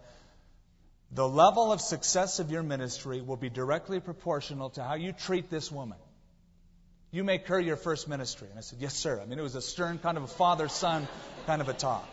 [1.10, 5.48] The level of success of your ministry will be directly proportional to how you treat
[5.48, 5.96] this woman.
[7.10, 8.48] You make her your first ministry.
[8.50, 9.18] And I said, Yes, sir.
[9.18, 11.08] I mean, it was a stern, kind of a father son
[11.46, 12.06] kind of a talk.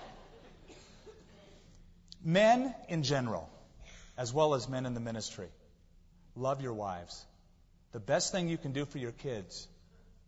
[2.23, 3.49] Men in general,
[4.17, 5.49] as well as men in the ministry,
[6.37, 7.25] love your wives.
[7.91, 9.67] The best thing you can do for your kids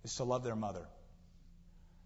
[0.03, 0.85] is to love their mother.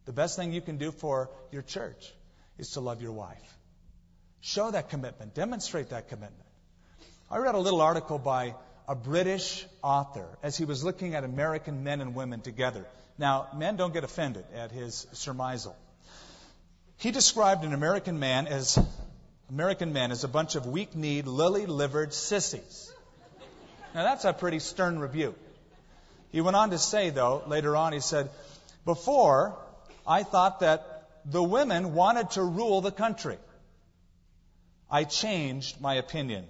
[0.05, 2.13] The best thing you can do for your church
[2.57, 3.57] is to love your wife.
[4.41, 6.49] Show that commitment, demonstrate that commitment.
[7.31, 8.55] I read a little article by
[8.87, 12.85] a British author as he was looking at American men and women together.
[13.17, 15.75] Now, men don't get offended at his surmisal.
[16.97, 18.77] He described an American man as
[19.49, 22.91] American men as a bunch of weak kneed, lily livered sissies.
[23.95, 25.37] Now, that's a pretty stern rebuke.
[26.33, 28.31] He went on to say, though, later on, he said,
[28.85, 29.55] Before,
[30.05, 33.37] I thought that the women wanted to rule the country.
[34.89, 36.47] I changed my opinion.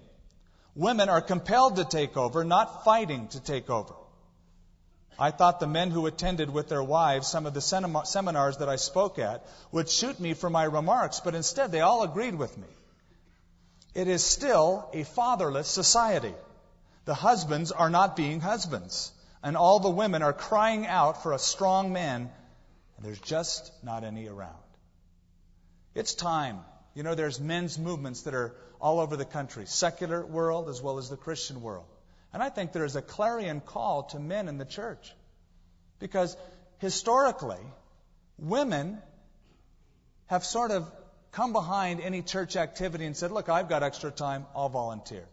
[0.73, 3.93] Women are compelled to take over, not fighting to take over.
[5.19, 7.61] I thought the men who attended with their wives some of the
[8.05, 12.03] seminars that I spoke at would shoot me for my remarks, but instead they all
[12.03, 12.67] agreed with me.
[13.93, 16.33] It is still a fatherless society.
[17.03, 19.11] The husbands are not being husbands,
[19.43, 22.31] and all the women are crying out for a strong man,
[22.97, 24.55] and there's just not any around.
[25.93, 26.59] It's time.
[26.95, 30.97] You know, there's men's movements that are all over the country, secular world as well
[30.97, 31.85] as the Christian world.
[32.31, 35.13] And I think there is a clarion call to men in the church.
[35.99, 36.35] Because
[36.79, 37.63] historically,
[38.37, 38.97] women
[40.27, 40.89] have sort of
[41.31, 45.25] come behind any church activity and said, Look, I've got extra time, I'll volunteer.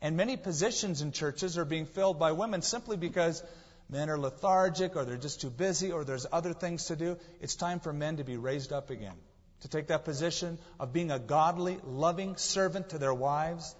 [0.00, 3.42] And many positions in churches are being filled by women simply because
[3.88, 7.16] men are lethargic or they're just too busy or there's other things to do.
[7.40, 9.16] It's time for men to be raised up again,
[9.60, 13.74] to take that position of being a godly, loving servant to their wives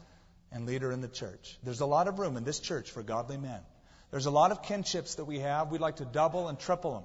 [0.53, 1.59] and leader in the church.
[1.63, 3.61] There's a lot of room in this church for godly men.
[4.11, 5.71] There's a lot of kinships that we have.
[5.71, 7.05] We'd like to double and triple them.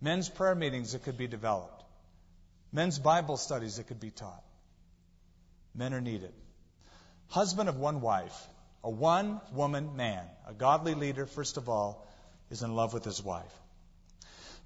[0.00, 1.82] Men's prayer meetings that could be developed.
[2.70, 4.44] Men's Bible studies that could be taught.
[5.74, 6.32] Men are needed.
[7.28, 8.46] Husband of one wife,
[8.82, 12.06] a one woman man, a godly leader, first of all,
[12.50, 13.52] is in love with his wife.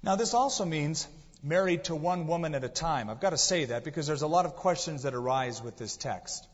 [0.01, 1.07] Now, this also means
[1.41, 3.09] married to one woman at a time.
[3.09, 5.97] I've got to say that because there's a lot of questions that arise with this
[5.97, 6.47] text.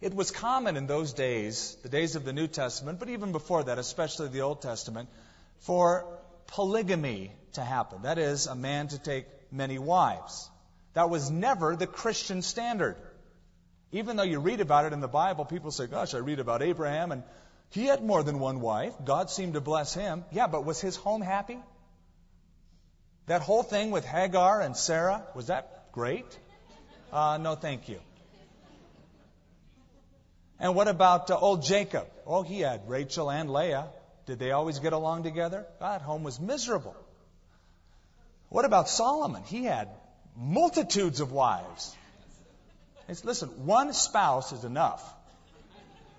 [0.00, 3.64] It was common in those days, the days of the New Testament, but even before
[3.64, 5.08] that, especially the Old Testament,
[5.60, 6.04] for
[6.48, 8.02] polygamy to happen.
[8.02, 10.50] That is, a man to take many wives.
[10.94, 12.96] That was never the Christian standard.
[13.92, 16.62] Even though you read about it in the Bible, people say, Gosh, I read about
[16.62, 17.22] Abraham and
[17.70, 18.94] he had more than one wife.
[19.04, 20.24] God seemed to bless him.
[20.30, 21.58] Yeah, but was his home happy?
[23.26, 26.38] That whole thing with Hagar and Sarah, was that great?
[27.12, 28.00] Uh, no, thank you.
[30.58, 32.06] And what about uh, old Jacob?
[32.26, 33.88] Oh, he had Rachel and Leah.
[34.26, 35.66] Did they always get along together?
[35.80, 36.96] That home was miserable.
[38.48, 39.42] What about Solomon?
[39.44, 39.88] He had
[40.36, 41.94] multitudes of wives.
[43.08, 45.02] It's, listen, one spouse is enough.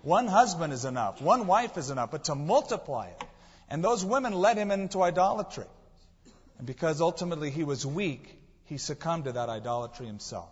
[0.02, 1.21] One husband is enough.
[1.21, 2.12] One wife is enough.
[2.12, 3.23] But to multiply it.
[3.69, 5.65] And those women led him into idolatry.
[6.58, 10.50] And because ultimately he was weak, he succumbed to that idolatry himself.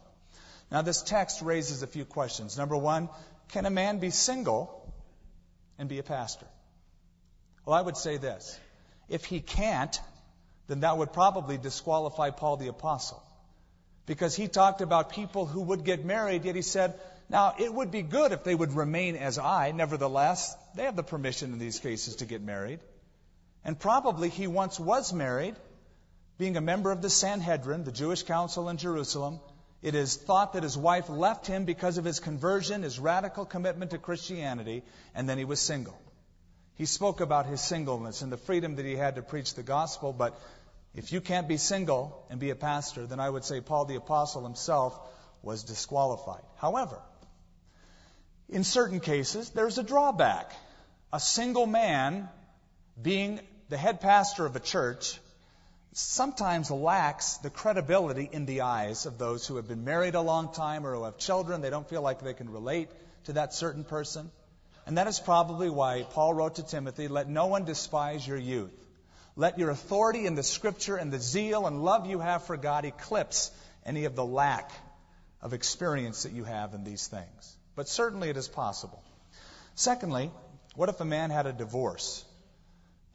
[0.72, 2.58] Now, this text raises a few questions.
[2.58, 3.10] Number one,
[3.50, 4.94] can a man be single
[5.78, 6.48] and be a pastor?
[7.66, 8.60] Well, I would say this.
[9.08, 10.00] If he can't,
[10.68, 13.24] then that would probably disqualify Paul the Apostle.
[14.06, 16.94] Because he talked about people who would get married, yet he said,
[17.28, 19.72] now, it would be good if they would remain as I.
[19.72, 22.80] Nevertheless, they have the permission in these cases to get married.
[23.64, 25.56] And probably he once was married,
[26.38, 29.40] being a member of the Sanhedrin, the Jewish council in Jerusalem.
[29.82, 33.92] It is thought that his wife left him because of his conversion, his radical commitment
[33.92, 34.84] to Christianity,
[35.16, 35.98] and then he was single.
[36.76, 40.14] He spoke about his singleness and the freedom that he had to preach the gospel,
[40.14, 40.40] but
[40.96, 43.96] if you can't be single and be a pastor, then I would say Paul the
[43.96, 44.98] Apostle himself
[45.42, 46.44] was disqualified.
[46.58, 47.00] However,
[48.50, 50.54] in certain cases, there's a drawback.
[51.12, 52.30] A single man
[53.02, 55.20] being the head pastor of a church
[55.92, 60.52] sometimes lacks the credibility in the eyes of those who have been married a long
[60.54, 61.62] time or who have children.
[61.62, 62.90] They don't feel like they can relate
[63.26, 64.32] to that certain person.
[64.86, 68.85] And that is probably why Paul wrote to Timothy, Let no one despise your youth.
[69.36, 72.86] Let your authority in the scripture and the zeal and love you have for God
[72.86, 73.52] eclipse
[73.86, 74.72] any of the lack
[75.42, 77.58] of experience that you have in these things.
[77.76, 79.04] But certainly it is possible.
[79.76, 80.32] Secondly,
[80.76, 82.24] what if a man had a divorce?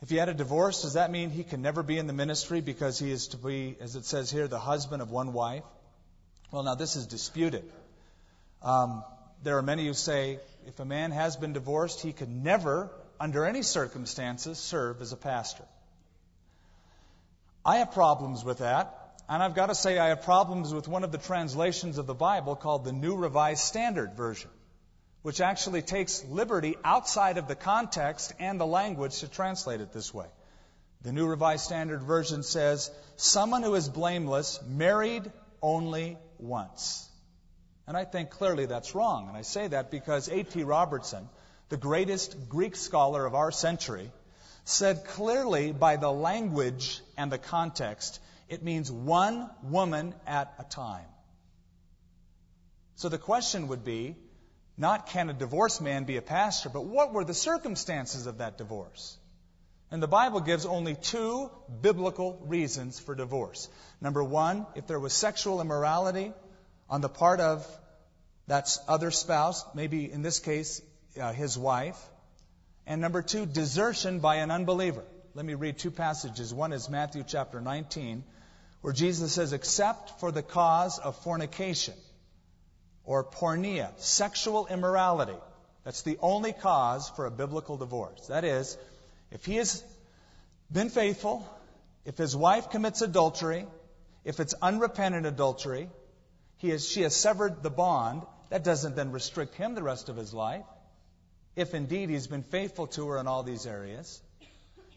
[0.03, 2.61] If he had a divorce, does that mean he can never be in the ministry
[2.61, 5.65] because he is to be, as it says here, the husband of one wife?
[6.51, 7.65] Well, now this is disputed.
[8.63, 9.05] Um,
[9.43, 13.47] there are many who say if a man has been divorced, he can never, under
[13.47, 15.65] any circumstances, serve as a pastor.
[17.65, 18.97] I have problems with that.
[19.29, 22.15] And I've got to say, I have problems with one of the translations of the
[22.15, 24.51] Bible called the New Revised Standard Version,
[25.23, 30.13] which actually takes liberty outside of the context and the language to translate it this
[30.13, 30.27] way.
[31.03, 35.31] The New Revised Standard Version says, someone who is blameless, married
[35.63, 37.09] only once.
[37.87, 39.29] And I think clearly that's wrong.
[39.29, 40.65] And I say that because A.T.
[40.65, 41.29] Robertson,
[41.69, 44.11] the greatest Greek scholar of our century,
[44.71, 51.07] said clearly by the language and the context, it means one woman at a time.
[52.97, 54.17] So the question would be
[54.77, 58.57] not can a divorced man be a pastor, but what were the circumstances of that
[58.57, 59.19] divorce?
[59.91, 61.51] And the Bible gives only two
[61.83, 63.69] biblical reasons for divorce.
[64.01, 66.33] Number one, if there was sexual immorality
[66.89, 67.67] on the part of
[68.47, 70.81] that other spouse, maybe in this case,
[71.21, 71.99] uh, his wife.
[72.87, 75.05] And number two, desertion by an unbeliever.
[75.35, 76.53] Let me read two passages.
[76.53, 78.25] One is Matthew chapter 19,
[78.81, 81.95] where Jesus says, except for the cause of fornication
[83.05, 85.39] or porneia, sexual immorality.
[85.85, 88.27] That's the only cause for a biblical divorce.
[88.27, 88.77] That is,
[89.31, 89.83] if he has
[90.71, 91.49] been faithful,
[92.05, 93.67] if his wife commits adultery,
[94.25, 95.89] if it's unrepentant adultery,
[96.59, 100.17] he has, she has severed the bond, that doesn't then restrict him the rest of
[100.17, 100.65] his life.
[101.57, 104.21] If indeed he's been faithful to her in all these areas.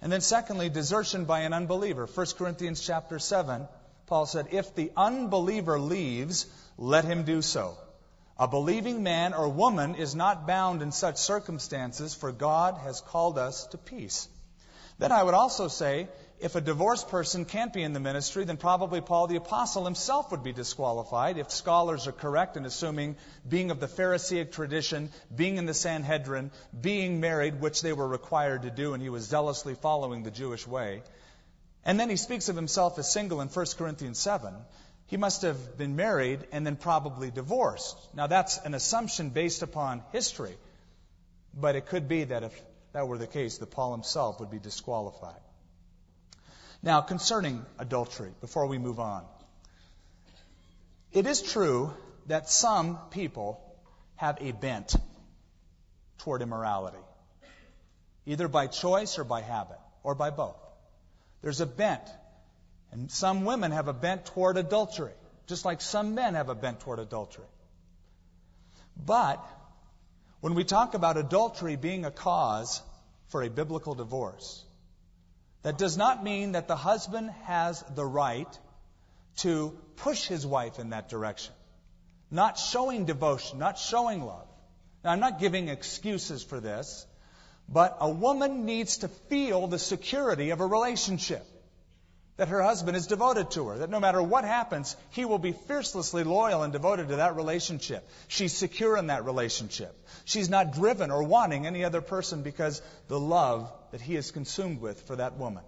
[0.02, 2.06] And then secondly, desertion by an unbeliever.
[2.06, 3.68] 1 Corinthians chapter 7,
[4.08, 6.46] Paul said, If the unbeliever leaves,
[6.78, 7.78] let him do so.
[8.38, 13.38] A believing man or woman is not bound in such circumstances, for God has called
[13.38, 14.28] us to peace.
[14.98, 16.08] Then I would also say,
[16.44, 20.30] if a divorced person can't be in the ministry, then probably Paul the Apostle himself
[20.32, 23.16] would be disqualified if scholars are correct in assuming
[23.48, 28.64] being of the Pharisaic tradition, being in the Sanhedrin, being married, which they were required
[28.64, 31.04] to do, and he was zealously following the Jewish way.
[31.86, 34.54] And then he speaks of himself as single in 1 Corinthians 7.
[35.08, 37.96] He must have been married and then probably divorced.
[38.14, 40.58] Now, that's an assumption based upon history,
[41.54, 44.60] but it could be that if that were the case, that Paul himself would be
[44.60, 45.40] disqualified.
[46.84, 49.24] Now, concerning adultery, before we move on,
[51.14, 51.94] it is true
[52.28, 53.62] that some people
[54.18, 54.94] have a bent
[56.18, 56.98] toward immorality,
[58.26, 60.58] either by choice or by habit, or by both.
[61.42, 62.04] There's a bent.
[62.92, 65.14] And some women have a bent toward adultery,
[65.48, 67.48] just like some men have a bent toward adultery.
[68.98, 69.44] But
[70.42, 72.82] when we talk about adultery being a cause
[73.30, 74.64] for a biblical divorce,
[75.64, 78.60] that does not mean that the husband has the right
[79.38, 81.54] to push his wife in that direction.
[82.30, 84.48] Not showing devotion, not showing love.
[85.04, 87.06] Now, I'm not giving excuses for this.
[87.70, 91.46] But a woman needs to feel the security of a relationship.
[92.38, 93.78] That her husband is devoted to her.
[93.78, 98.08] That no matter what happens, he will be fiercely loyal and devoted to that relationship.
[98.28, 99.96] She's secure in that relationship.
[100.26, 104.82] She's not driven or wanting any other person because the love that he is consumed
[104.82, 105.64] with for that woman.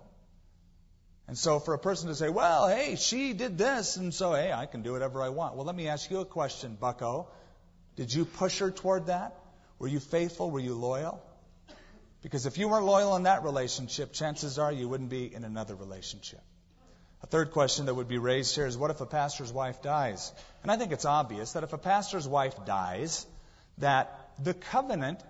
[1.28, 4.52] And so for a person to say, well, hey, she did this, and so, hey,
[4.52, 5.56] I can do whatever I want.
[5.56, 7.28] Well, let me ask you a question, bucko.
[7.96, 9.36] Did you push her toward that?
[9.80, 10.52] Were you faithful?
[10.52, 11.22] Were you loyal?
[12.22, 15.76] Because if you weren't loyal in that relationship, chances are you wouldn't be in another
[15.76, 16.42] relationship.
[17.26, 20.32] A third question that would be raised here is what if a pastor's wife dies?
[20.62, 23.26] And I think it's obvious that if a pastor's wife dies,
[23.80, 25.24] that the covenant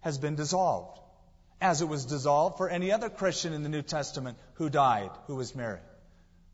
[0.00, 0.98] has been dissolved,
[1.60, 5.36] as it was dissolved for any other Christian in the New Testament who died, who
[5.36, 5.84] was married.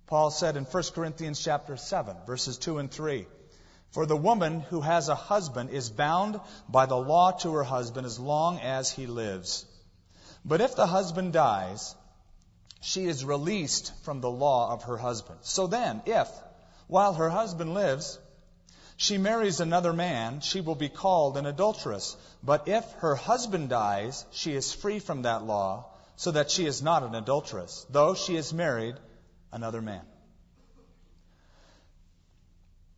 [0.06, 3.26] Paul said in 1 Corinthians chapter 7, verses 2 and 3,
[3.92, 8.04] For the woman who has a husband is bound by the law to her husband
[8.04, 9.64] as long as he lives.
[10.44, 11.96] But if the husband dies,
[12.84, 15.38] she is released from the law of her husband.
[15.40, 16.28] So then, if,
[16.86, 18.18] while her husband lives,
[18.98, 22.14] she marries another man, she will be called an adulteress.
[22.42, 26.82] But if her husband dies, she is free from that law, so that she is
[26.82, 28.96] not an adulteress, though she has married
[29.50, 30.04] another man.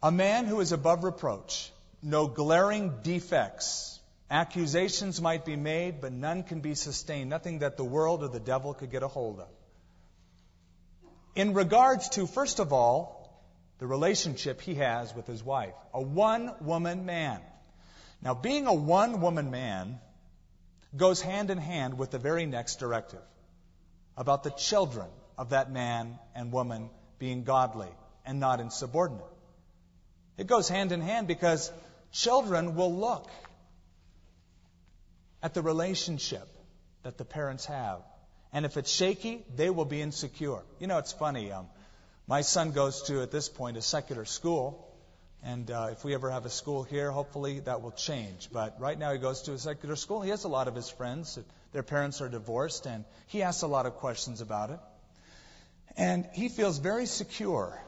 [0.02, 1.72] A man who is above reproach,
[2.02, 3.96] no glaring defects,
[4.28, 8.40] Accusations might be made, but none can be sustained, nothing that the world or the
[8.40, 9.48] devil could get a hold of.
[11.36, 13.16] In regards to, first of all,
[13.78, 17.40] the relationship he has with his wife, a one woman man.
[18.22, 20.00] Now, being a one woman man
[20.96, 23.20] goes hand in hand with the very next directive
[24.16, 27.90] about the children of that man and woman being godly
[28.24, 29.26] and not insubordinate.
[30.38, 31.70] It goes hand in hand because
[32.12, 33.28] children will look
[35.42, 36.48] at the relationship
[37.02, 38.00] that the parents have.
[38.52, 40.62] And if it's shaky, they will be insecure.
[40.78, 41.52] You know, it's funny.
[41.52, 41.66] Um,
[42.26, 44.82] my son goes to, at this point, a secular school.
[45.42, 48.48] And uh, if we ever have a school here, hopefully that will change.
[48.52, 50.22] But right now he goes to a secular school.
[50.22, 51.38] He has a lot of his friends.
[51.72, 54.80] Their parents are divorced, and he asks a lot of questions about it.
[55.96, 57.80] And he feels very secure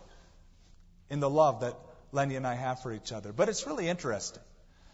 [1.11, 1.74] in the love that
[2.12, 3.32] Lenya and I have for each other.
[3.32, 4.42] But it's really interesting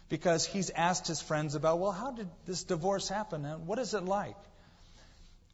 [0.09, 3.93] because he's asked his friends about, well, how did this divorce happen and what is
[3.93, 4.37] it like?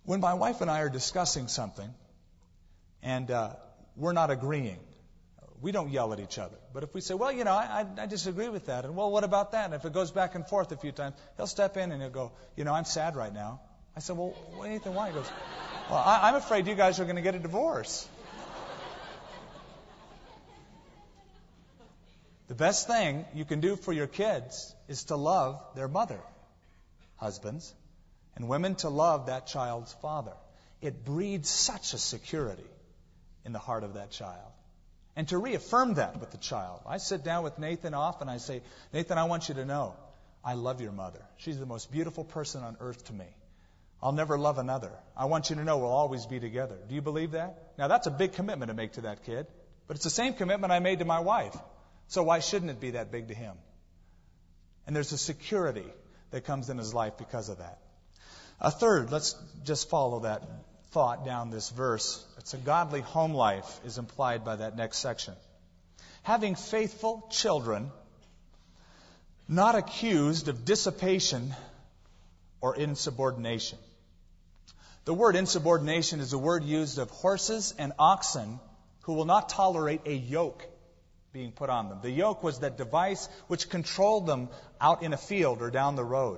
[0.03, 1.93] When my wife and I are discussing something
[3.03, 3.51] and uh,
[3.95, 4.79] we're not agreeing,
[5.61, 6.57] we don't yell at each other.
[6.73, 9.23] But if we say, well, you know, I, I disagree with that, and well, what
[9.23, 9.65] about that?
[9.65, 12.09] And if it goes back and forth a few times, he'll step in and he'll
[12.09, 13.61] go, you know, I'm sad right now.
[13.95, 14.33] I said, well,
[14.63, 15.09] Nathan, why?
[15.09, 15.29] He goes,
[15.89, 18.07] well, I, I'm afraid you guys are going to get a divorce.
[22.47, 26.19] The best thing you can do for your kids is to love their mother,
[27.15, 27.73] husbands,
[28.35, 30.33] and women to love that child's father.
[30.81, 32.69] It breeds such a security
[33.45, 34.51] in the heart of that child.
[35.15, 36.81] And to reaffirm that with the child.
[36.87, 38.29] I sit down with Nathan often.
[38.29, 38.61] I say,
[38.93, 39.95] Nathan, I want you to know,
[40.43, 41.21] I love your mother.
[41.37, 43.27] She's the most beautiful person on earth to me.
[44.01, 44.91] I'll never love another.
[45.15, 46.77] I want you to know we'll always be together.
[46.87, 47.73] Do you believe that?
[47.77, 49.45] Now, that's a big commitment to make to that kid,
[49.87, 51.55] but it's the same commitment I made to my wife.
[52.07, 53.53] So why shouldn't it be that big to him?
[54.87, 55.85] And there's a security
[56.31, 57.79] that comes in his life because of that.
[58.61, 60.43] A third, let's just follow that
[60.91, 62.23] thought down this verse.
[62.37, 65.33] It's a godly home life is implied by that next section.
[66.21, 67.91] Having faithful children,
[69.47, 71.55] not accused of dissipation
[72.61, 73.79] or insubordination.
[75.05, 78.59] The word insubordination is a word used of horses and oxen
[79.01, 80.63] who will not tolerate a yoke
[81.33, 81.99] being put on them.
[82.03, 84.49] The yoke was that device which controlled them
[84.79, 86.37] out in a field or down the road.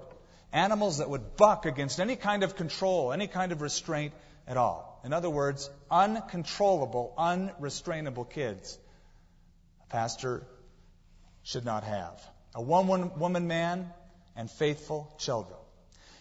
[0.54, 4.14] Animals that would buck against any kind of control, any kind of restraint
[4.48, 5.02] at all.
[5.04, 8.78] In other words, uncontrollable, unrestrainable kids.
[9.84, 10.46] A pastor
[11.42, 12.22] should not have.
[12.56, 13.92] A one woman man
[14.36, 15.58] and faithful children.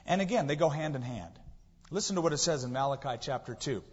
[0.07, 1.33] And again, they go hand in hand.
[1.91, 3.85] Listen to what it says in Malachi chapter 2.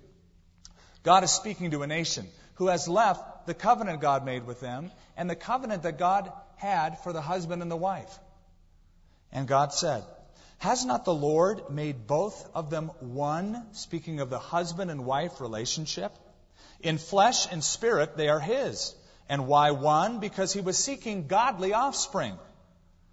[1.04, 4.92] God is speaking to a nation who has left the covenant God made with them
[5.18, 8.18] and the covenant that God had for the husband and the wife.
[9.32, 10.04] And God said,
[10.60, 15.40] Has not the Lord made both of them one, speaking of the husband and wife
[15.40, 16.14] relationship?
[16.82, 18.94] In flesh and spirit, they are His.
[19.30, 20.20] And why one?
[20.20, 22.38] Because He was seeking godly offspring.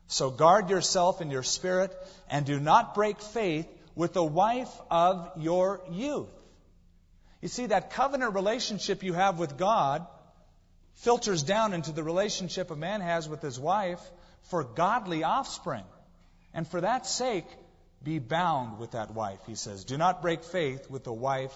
[0.08, 1.96] So guard yourself in your spirit
[2.28, 6.28] and do not break faith with the wife of your youth.
[7.40, 10.06] You see, that covenant relationship you have with God
[10.94, 14.00] filters down into the relationship a man has with his wife
[14.44, 15.84] for godly offspring.
[16.56, 17.44] And for that sake,
[18.02, 19.84] be bound with that wife, he says.
[19.84, 21.52] Do not break faith with the wife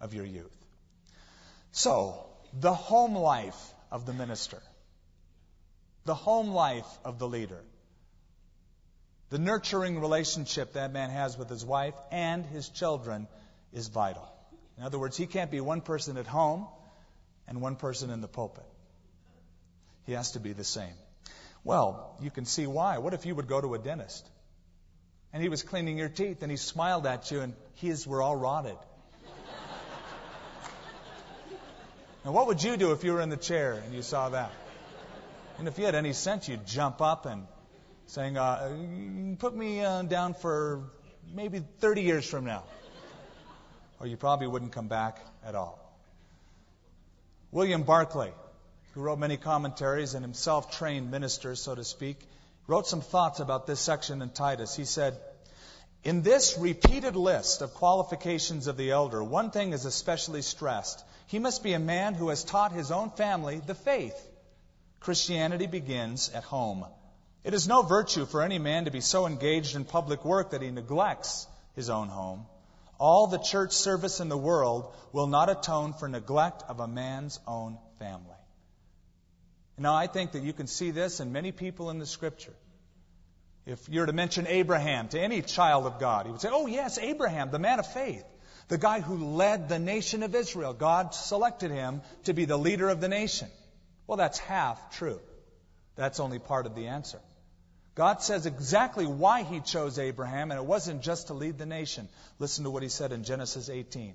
[0.00, 0.56] of your youth.
[1.70, 2.24] So,
[2.58, 4.62] the home life of the minister,
[6.06, 7.60] the home life of the leader,
[9.28, 13.28] the nurturing relationship that man has with his wife and his children
[13.74, 14.26] is vital.
[14.78, 16.66] In other words, he can't be one person at home
[17.46, 18.64] and one person in the pulpit.
[20.06, 20.94] He has to be the same.
[21.64, 22.96] Well, you can see why.
[22.96, 24.26] What if you would go to a dentist
[25.32, 28.36] and he was cleaning your teeth and he smiled at you and his were all
[28.36, 28.76] rotted?
[32.24, 34.50] Now, what would you do if you were in the chair and you saw that?
[35.58, 37.46] And if you had any sense, you'd jump up and
[38.06, 40.82] saying, uh, put me uh, down for
[41.34, 42.64] maybe 30 years from now.
[44.00, 45.78] Or you probably wouldn't come back at all.
[47.50, 48.32] William Barclay,
[48.94, 52.18] who wrote many commentaries and himself trained minister, so to speak,
[52.68, 54.76] wrote some thoughts about this section in Titus.
[54.76, 55.18] He said,
[56.04, 61.02] In this repeated list of qualifications of the elder, one thing is especially stressed.
[61.26, 64.16] He must be a man who has taught his own family the faith.
[65.00, 66.84] Christianity begins at home.
[67.42, 70.62] It is no virtue for any man to be so engaged in public work that
[70.62, 72.46] he neglects his own home.
[72.98, 77.40] All the church service in the world will not atone for neglect of a man's
[77.46, 78.37] own family.
[79.78, 82.54] Now, I think that you can see this in many people in the Scripture.
[83.66, 86.98] If you're to mention Abraham to any child of God, he would say, Oh, yes,
[86.98, 88.24] Abraham, the man of faith,
[88.68, 90.72] the guy who led the nation of Israel.
[90.72, 93.48] God selected him to be the leader of the nation.
[94.06, 95.20] Well, that's half true.
[95.96, 97.20] That's only part of the answer.
[97.94, 102.08] God says exactly why he chose Abraham, and it wasn't just to lead the nation.
[102.38, 104.14] Listen to what he said in Genesis 18.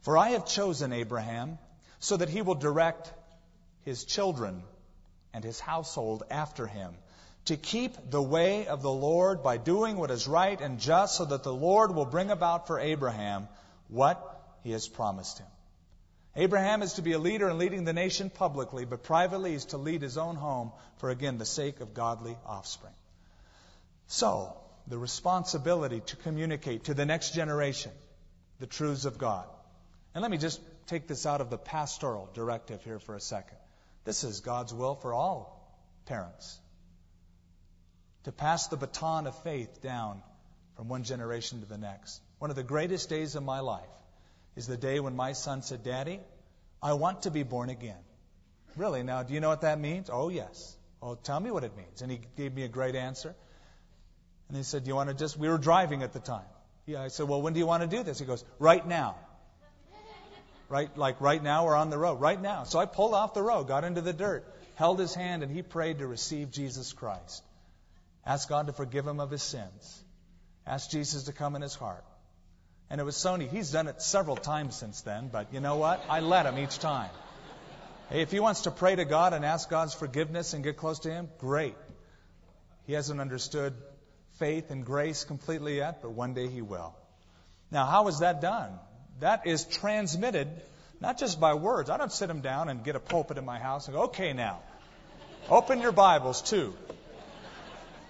[0.00, 1.58] For I have chosen Abraham
[2.00, 3.12] so that he will direct
[3.82, 4.62] his children
[5.34, 6.94] and his household after him
[7.46, 11.24] to keep the way of the Lord by doing what is right and just, so
[11.24, 13.48] that the Lord will bring about for Abraham
[13.88, 15.46] what he has promised him.
[16.36, 19.76] Abraham is to be a leader in leading the nation publicly, but privately is to
[19.76, 22.94] lead his own home for, again, the sake of godly offspring.
[24.06, 24.56] So,
[24.86, 27.92] the responsibility to communicate to the next generation
[28.60, 29.46] the truths of God.
[30.14, 33.58] And let me just take this out of the pastoral directive here for a second.
[34.04, 35.58] This is God's will for all
[36.06, 36.58] parents
[38.24, 40.22] to pass the baton of faith down
[40.76, 42.20] from one generation to the next.
[42.38, 43.88] One of the greatest days of my life
[44.56, 46.20] is the day when my son said, Daddy,
[46.82, 48.02] I want to be born again.
[48.76, 49.02] Really?
[49.02, 50.08] Now, do you know what that means?
[50.10, 50.76] Oh, yes.
[51.00, 52.02] Oh, tell me what it means.
[52.02, 53.34] And he gave me a great answer.
[54.48, 56.44] And he said, Do you want to just, we were driving at the time.
[56.86, 58.18] Yeah, I said, Well, when do you want to do this?
[58.18, 59.16] He goes, Right now.
[60.72, 62.18] Right, like right now we're on the road.
[62.18, 62.64] Right now.
[62.64, 64.42] So I pulled off the road, got into the dirt,
[64.76, 67.44] held his hand, and he prayed to receive Jesus Christ.
[68.24, 70.02] Asked God to forgive him of his sins.
[70.66, 72.06] Asked Jesus to come in his heart.
[72.88, 73.50] And it was Sony.
[73.50, 76.02] He's done it several times since then, but you know what?
[76.08, 77.10] I let him each time.
[78.08, 81.00] Hey, if he wants to pray to God and ask God's forgiveness and get close
[81.00, 81.74] to him, great.
[82.86, 83.74] He hasn't understood
[84.38, 86.96] faith and grace completely yet, but one day he will.
[87.70, 88.78] Now, how is that done?
[89.22, 90.48] That is transmitted
[91.00, 91.90] not just by words.
[91.90, 94.32] I don't sit him down and get a pulpit in my house and go, okay,
[94.32, 94.58] now,
[95.48, 96.74] open your Bibles too.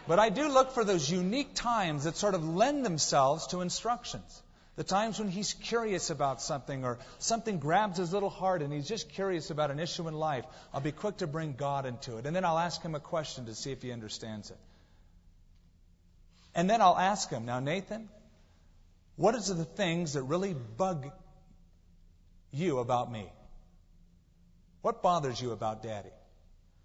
[0.08, 4.42] But I do look for those unique times that sort of lend themselves to instructions.
[4.76, 8.88] The times when he's curious about something or something grabs his little heart and he's
[8.88, 12.24] just curious about an issue in life, I'll be quick to bring God into it.
[12.24, 14.58] And then I'll ask him a question to see if he understands it.
[16.54, 18.08] And then I'll ask him, now, Nathan,
[19.22, 21.08] what is the things that really bug
[22.50, 23.24] you about me?
[24.80, 26.10] What bothers you about Daddy?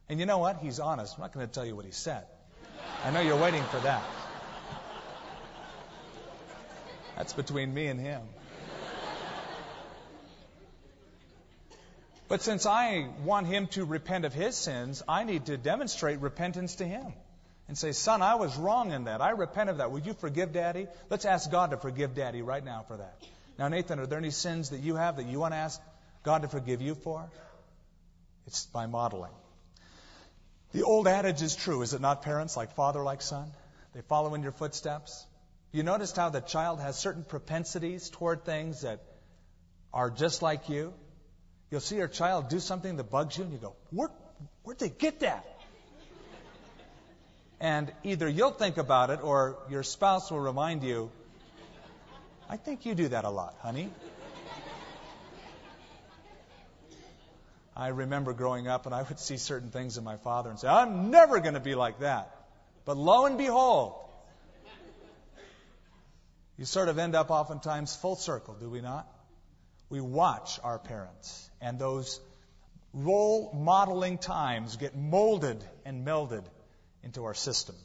[0.08, 0.58] And you know what?
[0.58, 1.16] He's honest.
[1.16, 2.26] I'm not going to tell you what he said.
[3.04, 4.04] I know you're waiting for that.
[7.16, 8.22] That's between me and him.
[12.28, 16.76] But since I want him to repent of his sins, I need to demonstrate repentance
[16.76, 17.14] to him
[17.68, 19.22] and say, Son, I was wrong in that.
[19.22, 19.92] I repent of that.
[19.92, 20.88] Would you forgive Daddy?
[21.10, 23.22] Let's ask God to forgive Daddy right now for that.
[23.60, 25.82] Now, Nathan, are there any sins that you have that you want to ask
[26.24, 27.30] God to forgive you for?
[28.46, 29.34] It's by modeling.
[30.74, 32.56] The old adage is true, is it not, parents?
[32.56, 33.52] Like father, like son?
[33.94, 35.26] They follow in your footsteps.
[35.72, 39.02] You noticed how the child has certain propensities toward things that
[39.94, 40.94] are just like you?
[41.72, 44.10] You'll see your child do something that bugs you, and you go, Where,
[44.64, 45.46] Where'd they get that?
[47.60, 51.10] And either you'll think about it or your spouse will remind you,
[52.50, 53.90] I think you do that a lot, honey.
[57.76, 60.68] I remember growing up and I would see certain things in my father and say,
[60.68, 62.36] I'm never going to be like that.
[62.86, 63.96] But lo and behold,
[66.58, 69.08] you sort of end up oftentimes full circle, do we not?
[69.90, 72.20] We watch our parents, and those
[72.94, 76.44] role modeling times get molded and melded
[77.08, 77.76] into our system.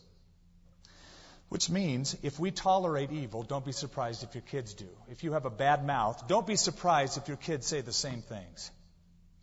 [1.48, 4.88] Which means if we tolerate evil, don't be surprised if your kids do.
[5.08, 8.22] If you have a bad mouth, don't be surprised if your kids say the same
[8.22, 8.70] things.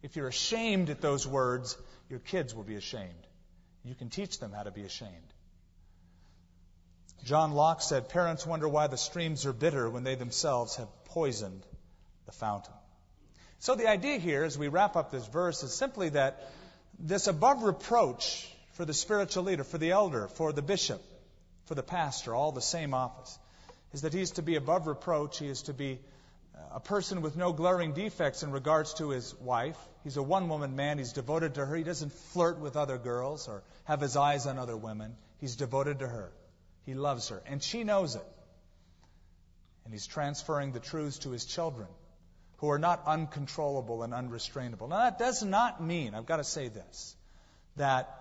[0.03, 1.77] If you're ashamed at those words,
[2.09, 3.27] your kids will be ashamed.
[3.85, 5.33] You can teach them how to be ashamed.
[7.23, 11.65] John Locke said, Parents wonder why the streams are bitter when they themselves have poisoned
[12.25, 12.73] the fountain.
[13.59, 16.49] So the idea here, as we wrap up this verse, is simply that
[16.97, 18.47] this above reproach
[18.79, 21.01] for the spiritual leader, for the elder, for the bishop,
[21.65, 23.37] for the pastor, all the same office,
[23.91, 25.37] is that he is to be above reproach.
[25.37, 25.99] He is to be
[26.55, 29.75] uh, a person with no glaring defects in regards to his wife.
[30.05, 30.97] He's a one woman man.
[30.97, 31.75] He's devoted to her.
[31.75, 35.17] He doesn't flirt with other girls or have his eyes on other women.
[35.41, 36.31] He's devoted to her.
[36.85, 37.43] He loves her.
[37.47, 38.27] And she knows it.
[39.83, 41.89] And he's transferring the truths to his children
[42.59, 44.87] who are not uncontrollable and unrestrainable.
[44.87, 47.13] Now, that does not mean, I've got to say this,
[47.75, 48.15] that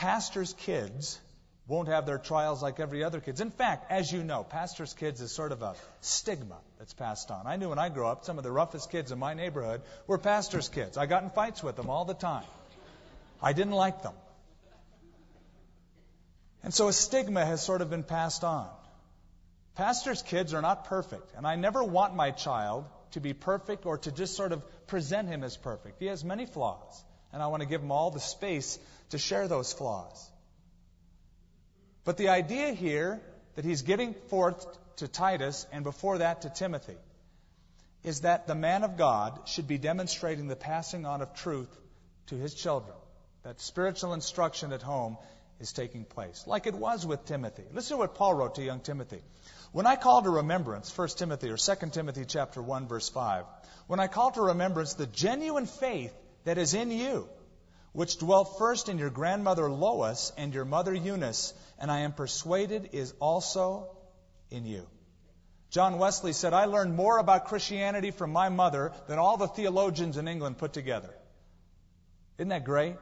[0.00, 1.20] pastors' kids
[1.68, 3.42] won't have their trials like every other kids.
[3.42, 7.46] In fact, as you know, pastors' kids is sort of a stigma that's passed on.
[7.46, 10.16] I knew when I grew up, some of the roughest kids in my neighborhood were
[10.16, 10.96] pastors' kids.
[10.96, 12.46] I got in fights with them all the time.
[13.42, 14.14] I didn't like them.
[16.62, 18.68] And so a stigma has sort of been passed on.
[19.74, 23.98] Pastors' kids are not perfect, and I never want my child to be perfect or
[23.98, 26.00] to just sort of present him as perfect.
[26.00, 28.78] He has many flaws, and I want to give them all the space
[29.10, 30.30] to share those flaws.
[32.04, 33.20] But the idea here
[33.54, 34.66] that he's getting forth
[34.96, 36.96] to Titus and before that to Timothy
[38.02, 41.68] is that the man of God should be demonstrating the passing on of truth
[42.26, 42.96] to his children.
[43.42, 45.18] That spiritual instruction at home
[45.60, 47.64] is taking place, like it was with Timothy.
[47.72, 49.20] Listen to what Paul wrote to young Timothy.
[49.72, 53.44] When I call to remembrance, 1 Timothy or 2 Timothy chapter 1 verse 5,
[53.86, 56.14] when I call to remembrance the genuine faith
[56.44, 57.28] that is in you,
[57.92, 62.90] which dwelt first in your grandmother Lois and your mother Eunice, and I am persuaded
[62.92, 63.88] is also
[64.50, 64.86] in you.
[65.70, 70.16] John Wesley said, I learned more about Christianity from my mother than all the theologians
[70.16, 71.14] in England put together.
[72.38, 72.96] Isn't that great?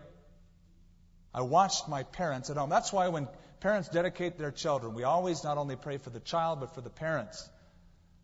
[1.33, 2.69] I watched my parents at home.
[2.69, 3.29] That's why when
[3.61, 6.91] parents dedicate their children, we always not only pray for the child, but for the
[6.91, 7.49] parents.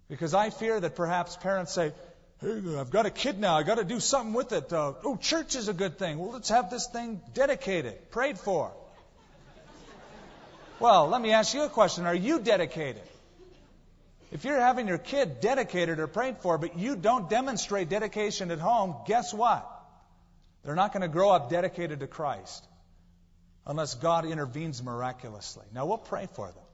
[0.09, 1.93] Because I fear that perhaps parents say,
[2.43, 3.57] I've got a kid now.
[3.57, 4.73] I've got to do something with it.
[4.73, 6.19] Uh, oh, church is a good thing.
[6.19, 8.73] Well, let's have this thing dedicated, prayed for.
[10.81, 12.05] Well, let me ask you a question.
[12.05, 13.03] Are you dedicated?
[14.33, 18.59] If you're having your kid dedicated or prayed for, but you don't demonstrate dedication at
[18.59, 19.71] home, guess what?
[20.65, 22.67] They're not going to grow up dedicated to Christ
[23.67, 25.65] unless God intervenes miraculously.
[25.73, 26.65] Now, we'll pray for them,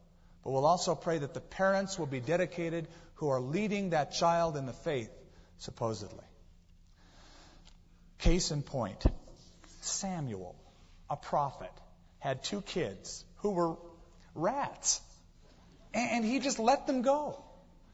[0.42, 4.56] but we'll also pray that the parents will be dedicated who are leading that child
[4.56, 5.10] in the faith
[5.60, 6.24] supposedly.
[8.18, 9.02] Case in point
[9.80, 10.56] Samuel,
[11.08, 11.72] a prophet,
[12.18, 13.76] had two kids who were
[14.34, 15.00] rats.
[15.94, 17.42] And he just let them go.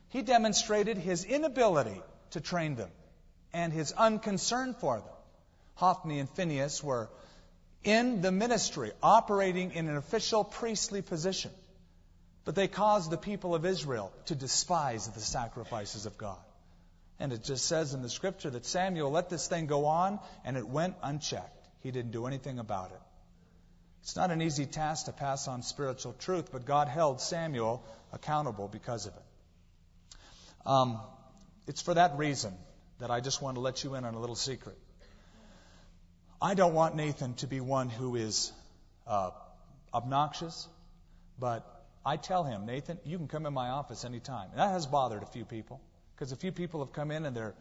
[0.08, 2.00] He demonstrated his inability
[2.32, 2.90] to train them
[3.52, 5.14] and his unconcern for them.
[5.74, 7.08] Hophni and Phinehas were
[7.84, 11.50] in the ministry, operating in an official priestly position.
[12.44, 16.38] But they caused the people of Israel to despise the sacrifices of God.
[17.18, 20.56] And it just says in the scripture that Samuel let this thing go on and
[20.56, 21.66] it went unchecked.
[21.80, 23.00] He didn't do anything about it.
[24.02, 28.68] It's not an easy task to pass on spiritual truth, but God held Samuel accountable
[28.68, 30.68] because of it.
[30.68, 31.00] Um,
[31.66, 32.52] it's for that reason
[32.98, 34.76] that I just want to let you in on a little secret.
[36.40, 38.52] I don't want Nathan to be one who is
[39.06, 39.30] uh,
[39.92, 40.68] obnoxious,
[41.38, 41.64] but
[42.04, 44.50] I tell him, Nathan, you can come in my office anytime.
[44.50, 45.80] And that has bothered a few people
[46.16, 47.54] because a few people have come in and they're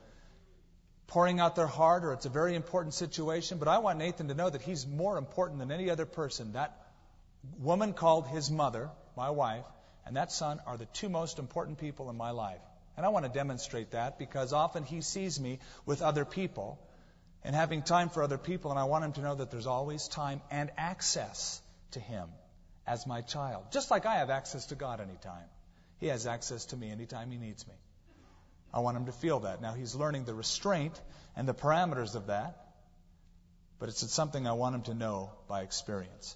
[1.08, 3.58] pouring out their heart or it's a very important situation.
[3.58, 6.53] But I want Nathan to know that he's more important than any other person.
[6.53, 6.80] That
[7.60, 9.66] woman called his mother, my wife,
[10.06, 12.62] and that son are the two most important people in my life.
[12.97, 16.80] And I want to demonstrate that because often he sees me with other people
[17.43, 20.08] and having time for other people, and I want him to know that there's always
[20.08, 22.30] time and access to him
[22.88, 23.66] as my child.
[23.72, 25.45] Just like I have access to God anytime.
[25.99, 27.74] He has access to me anytime he needs me.
[28.76, 29.61] I want him to feel that.
[29.61, 30.99] Now he's learning the restraint
[31.38, 32.57] and the parameters of that,
[33.80, 36.36] but it's something I want him to know by experience.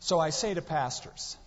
[0.00, 1.38] So I say to pastors,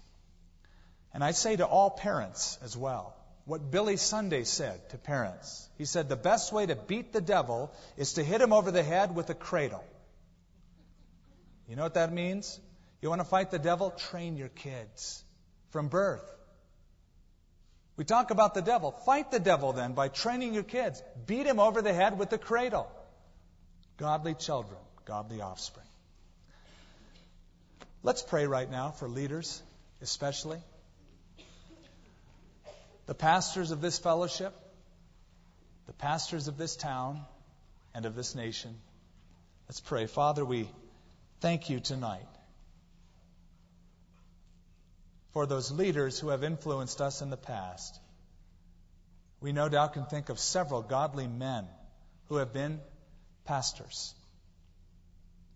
[1.13, 3.15] and I say to all parents as well,
[3.45, 5.69] what Billy Sunday said to parents.
[5.77, 8.83] He said, The best way to beat the devil is to hit him over the
[8.83, 9.83] head with a cradle.
[11.67, 12.59] You know what that means?
[13.01, 13.91] You want to fight the devil?
[13.91, 15.23] Train your kids
[15.69, 16.38] from birth.
[17.99, 18.91] We talk about the devil.
[19.05, 21.03] Fight the devil then by training your kids.
[21.27, 22.89] Beat him over the head with the cradle.
[23.97, 25.85] Godly children, godly offspring.
[28.01, 29.61] Let's pray right now for leaders,
[30.01, 30.59] especially
[33.05, 34.55] the pastors of this fellowship,
[35.85, 37.25] the pastors of this town,
[37.93, 38.73] and of this nation.
[39.67, 40.05] Let's pray.
[40.05, 40.69] Father, we
[41.41, 42.38] thank you tonight
[45.31, 47.99] for those leaders who have influenced us in the past.
[49.41, 51.67] We no doubt can think of several godly men
[52.27, 52.79] who have been
[53.45, 54.13] pastors.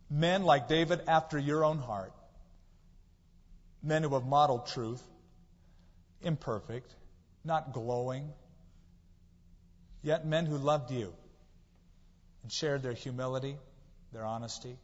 [0.09, 2.13] Men like David after your own heart.
[3.81, 5.01] Men who have modeled truth,
[6.21, 6.93] imperfect,
[7.43, 8.31] not glowing,
[10.01, 11.13] yet men who loved you
[12.43, 13.57] and shared their humility,
[14.13, 14.77] their honesty,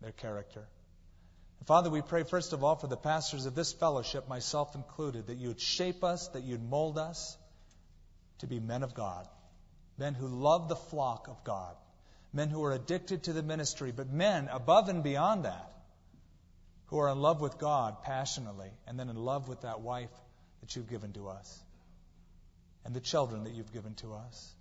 [0.00, 0.66] their character.
[1.66, 5.38] Father, we pray first of all for the pastors of this fellowship, myself included, that
[5.38, 7.36] you'd shape us, that you'd mold us
[8.38, 9.28] to be men of God,
[9.98, 11.76] men who love the flock of God,
[12.32, 15.72] men who are addicted to the ministry, but men above and beyond that,
[16.86, 20.10] who are in love with God passionately, and then in love with that wife
[20.60, 21.62] that you've given to us
[22.84, 24.54] and the children that you've given to us.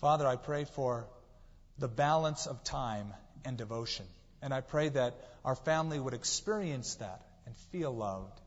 [0.00, 1.06] Father, I pray for
[1.78, 3.14] the balance of time
[3.44, 4.06] and devotion.
[4.42, 5.14] And I pray that
[5.44, 8.40] our family would experience that and feel loved.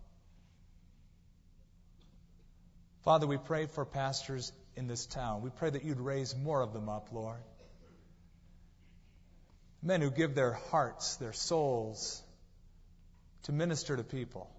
[3.04, 5.42] Father, we pray for pastors in this town.
[5.42, 7.42] We pray that you'd raise more of them up, Lord.
[9.82, 12.22] Men who give their hearts, their souls
[13.44, 14.50] to minister to people.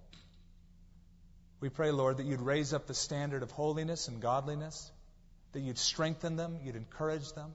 [1.60, 4.90] We pray, Lord, that you'd raise up the standard of holiness and godliness,
[5.52, 7.54] that you'd strengthen them, you'd encourage them,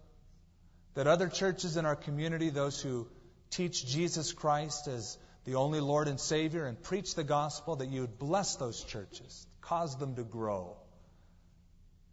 [0.93, 3.07] that other churches in our community, those who
[3.49, 8.01] teach Jesus Christ as the only Lord and Savior and preach the gospel, that you
[8.01, 10.75] would bless those churches, cause them to grow,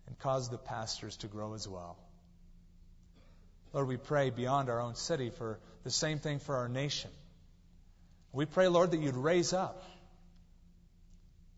[0.07, 1.97] and cause the pastors to grow as well.
[3.72, 7.11] Lord, we pray beyond our own city for the same thing for our nation.
[8.32, 9.82] We pray, Lord, that you'd raise up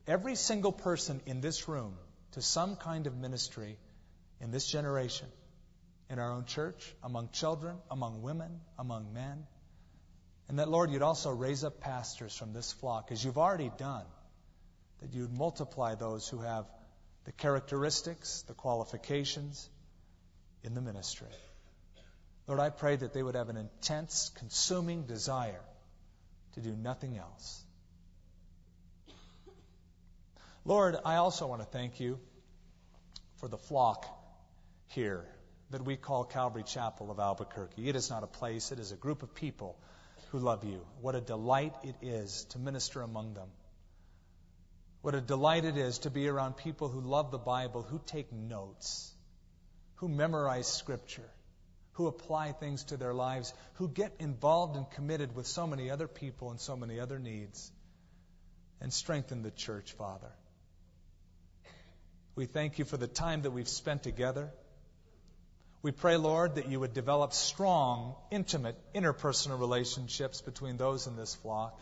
[0.07, 1.95] every single person in this room
[2.33, 3.77] to some kind of ministry
[4.41, 5.27] in this generation,
[6.09, 9.47] in our own church, among children, among women, among men.
[10.49, 14.05] And that, Lord, you'd also raise up pastors from this flock, as you've already done,
[15.01, 16.67] that you'd multiply those who have
[17.25, 19.69] the characteristics, the qualifications
[20.63, 21.29] in the ministry.
[22.47, 25.61] Lord, I pray that they would have an intense, consuming desire
[26.55, 27.67] to do nothing else
[30.67, 32.19] Lord, I also want to thank you
[33.37, 34.05] for the flock
[34.89, 35.25] here
[35.71, 37.89] that we call Calvary Chapel of Albuquerque.
[37.89, 39.79] It is not a place, it is a group of people
[40.37, 40.80] who love you.
[41.01, 43.49] What a delight it is to minister among them.
[45.01, 48.30] What a delight it is to be around people who love the Bible, who take
[48.30, 49.14] notes,
[49.95, 51.30] who memorize Scripture,
[51.93, 56.07] who apply things to their lives, who get involved and committed with so many other
[56.07, 57.72] people and so many other needs.
[58.82, 60.32] And strengthen the church, Father.
[62.34, 64.51] We thank you for the time that we've spent together.
[65.87, 71.37] We pray, Lord, that you would develop strong, intimate, interpersonal relationships between those in this
[71.37, 71.80] flock,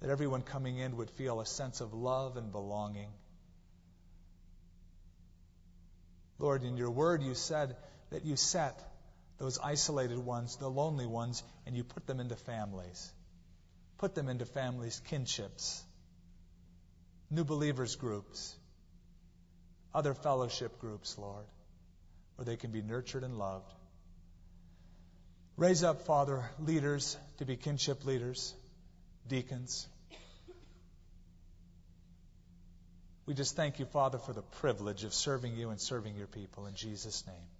[0.00, 3.10] that everyone coming in would feel a sense of love and belonging.
[6.38, 7.76] Lord, in your word you said
[8.08, 8.82] that you set
[9.36, 13.12] those isolated ones, the lonely ones, and you put them into families.
[13.98, 15.82] Put them into families, kinships,
[17.30, 18.56] new believers groups,
[19.94, 21.44] other fellowship groups, Lord,
[22.38, 23.68] where they can be nurtured and loved.
[25.56, 28.54] Raise up, Father, leaders to be kinship leaders,
[29.26, 29.88] deacons.
[33.26, 36.66] We just thank you, Father, for the privilege of serving you and serving your people.
[36.66, 37.57] In Jesus' name.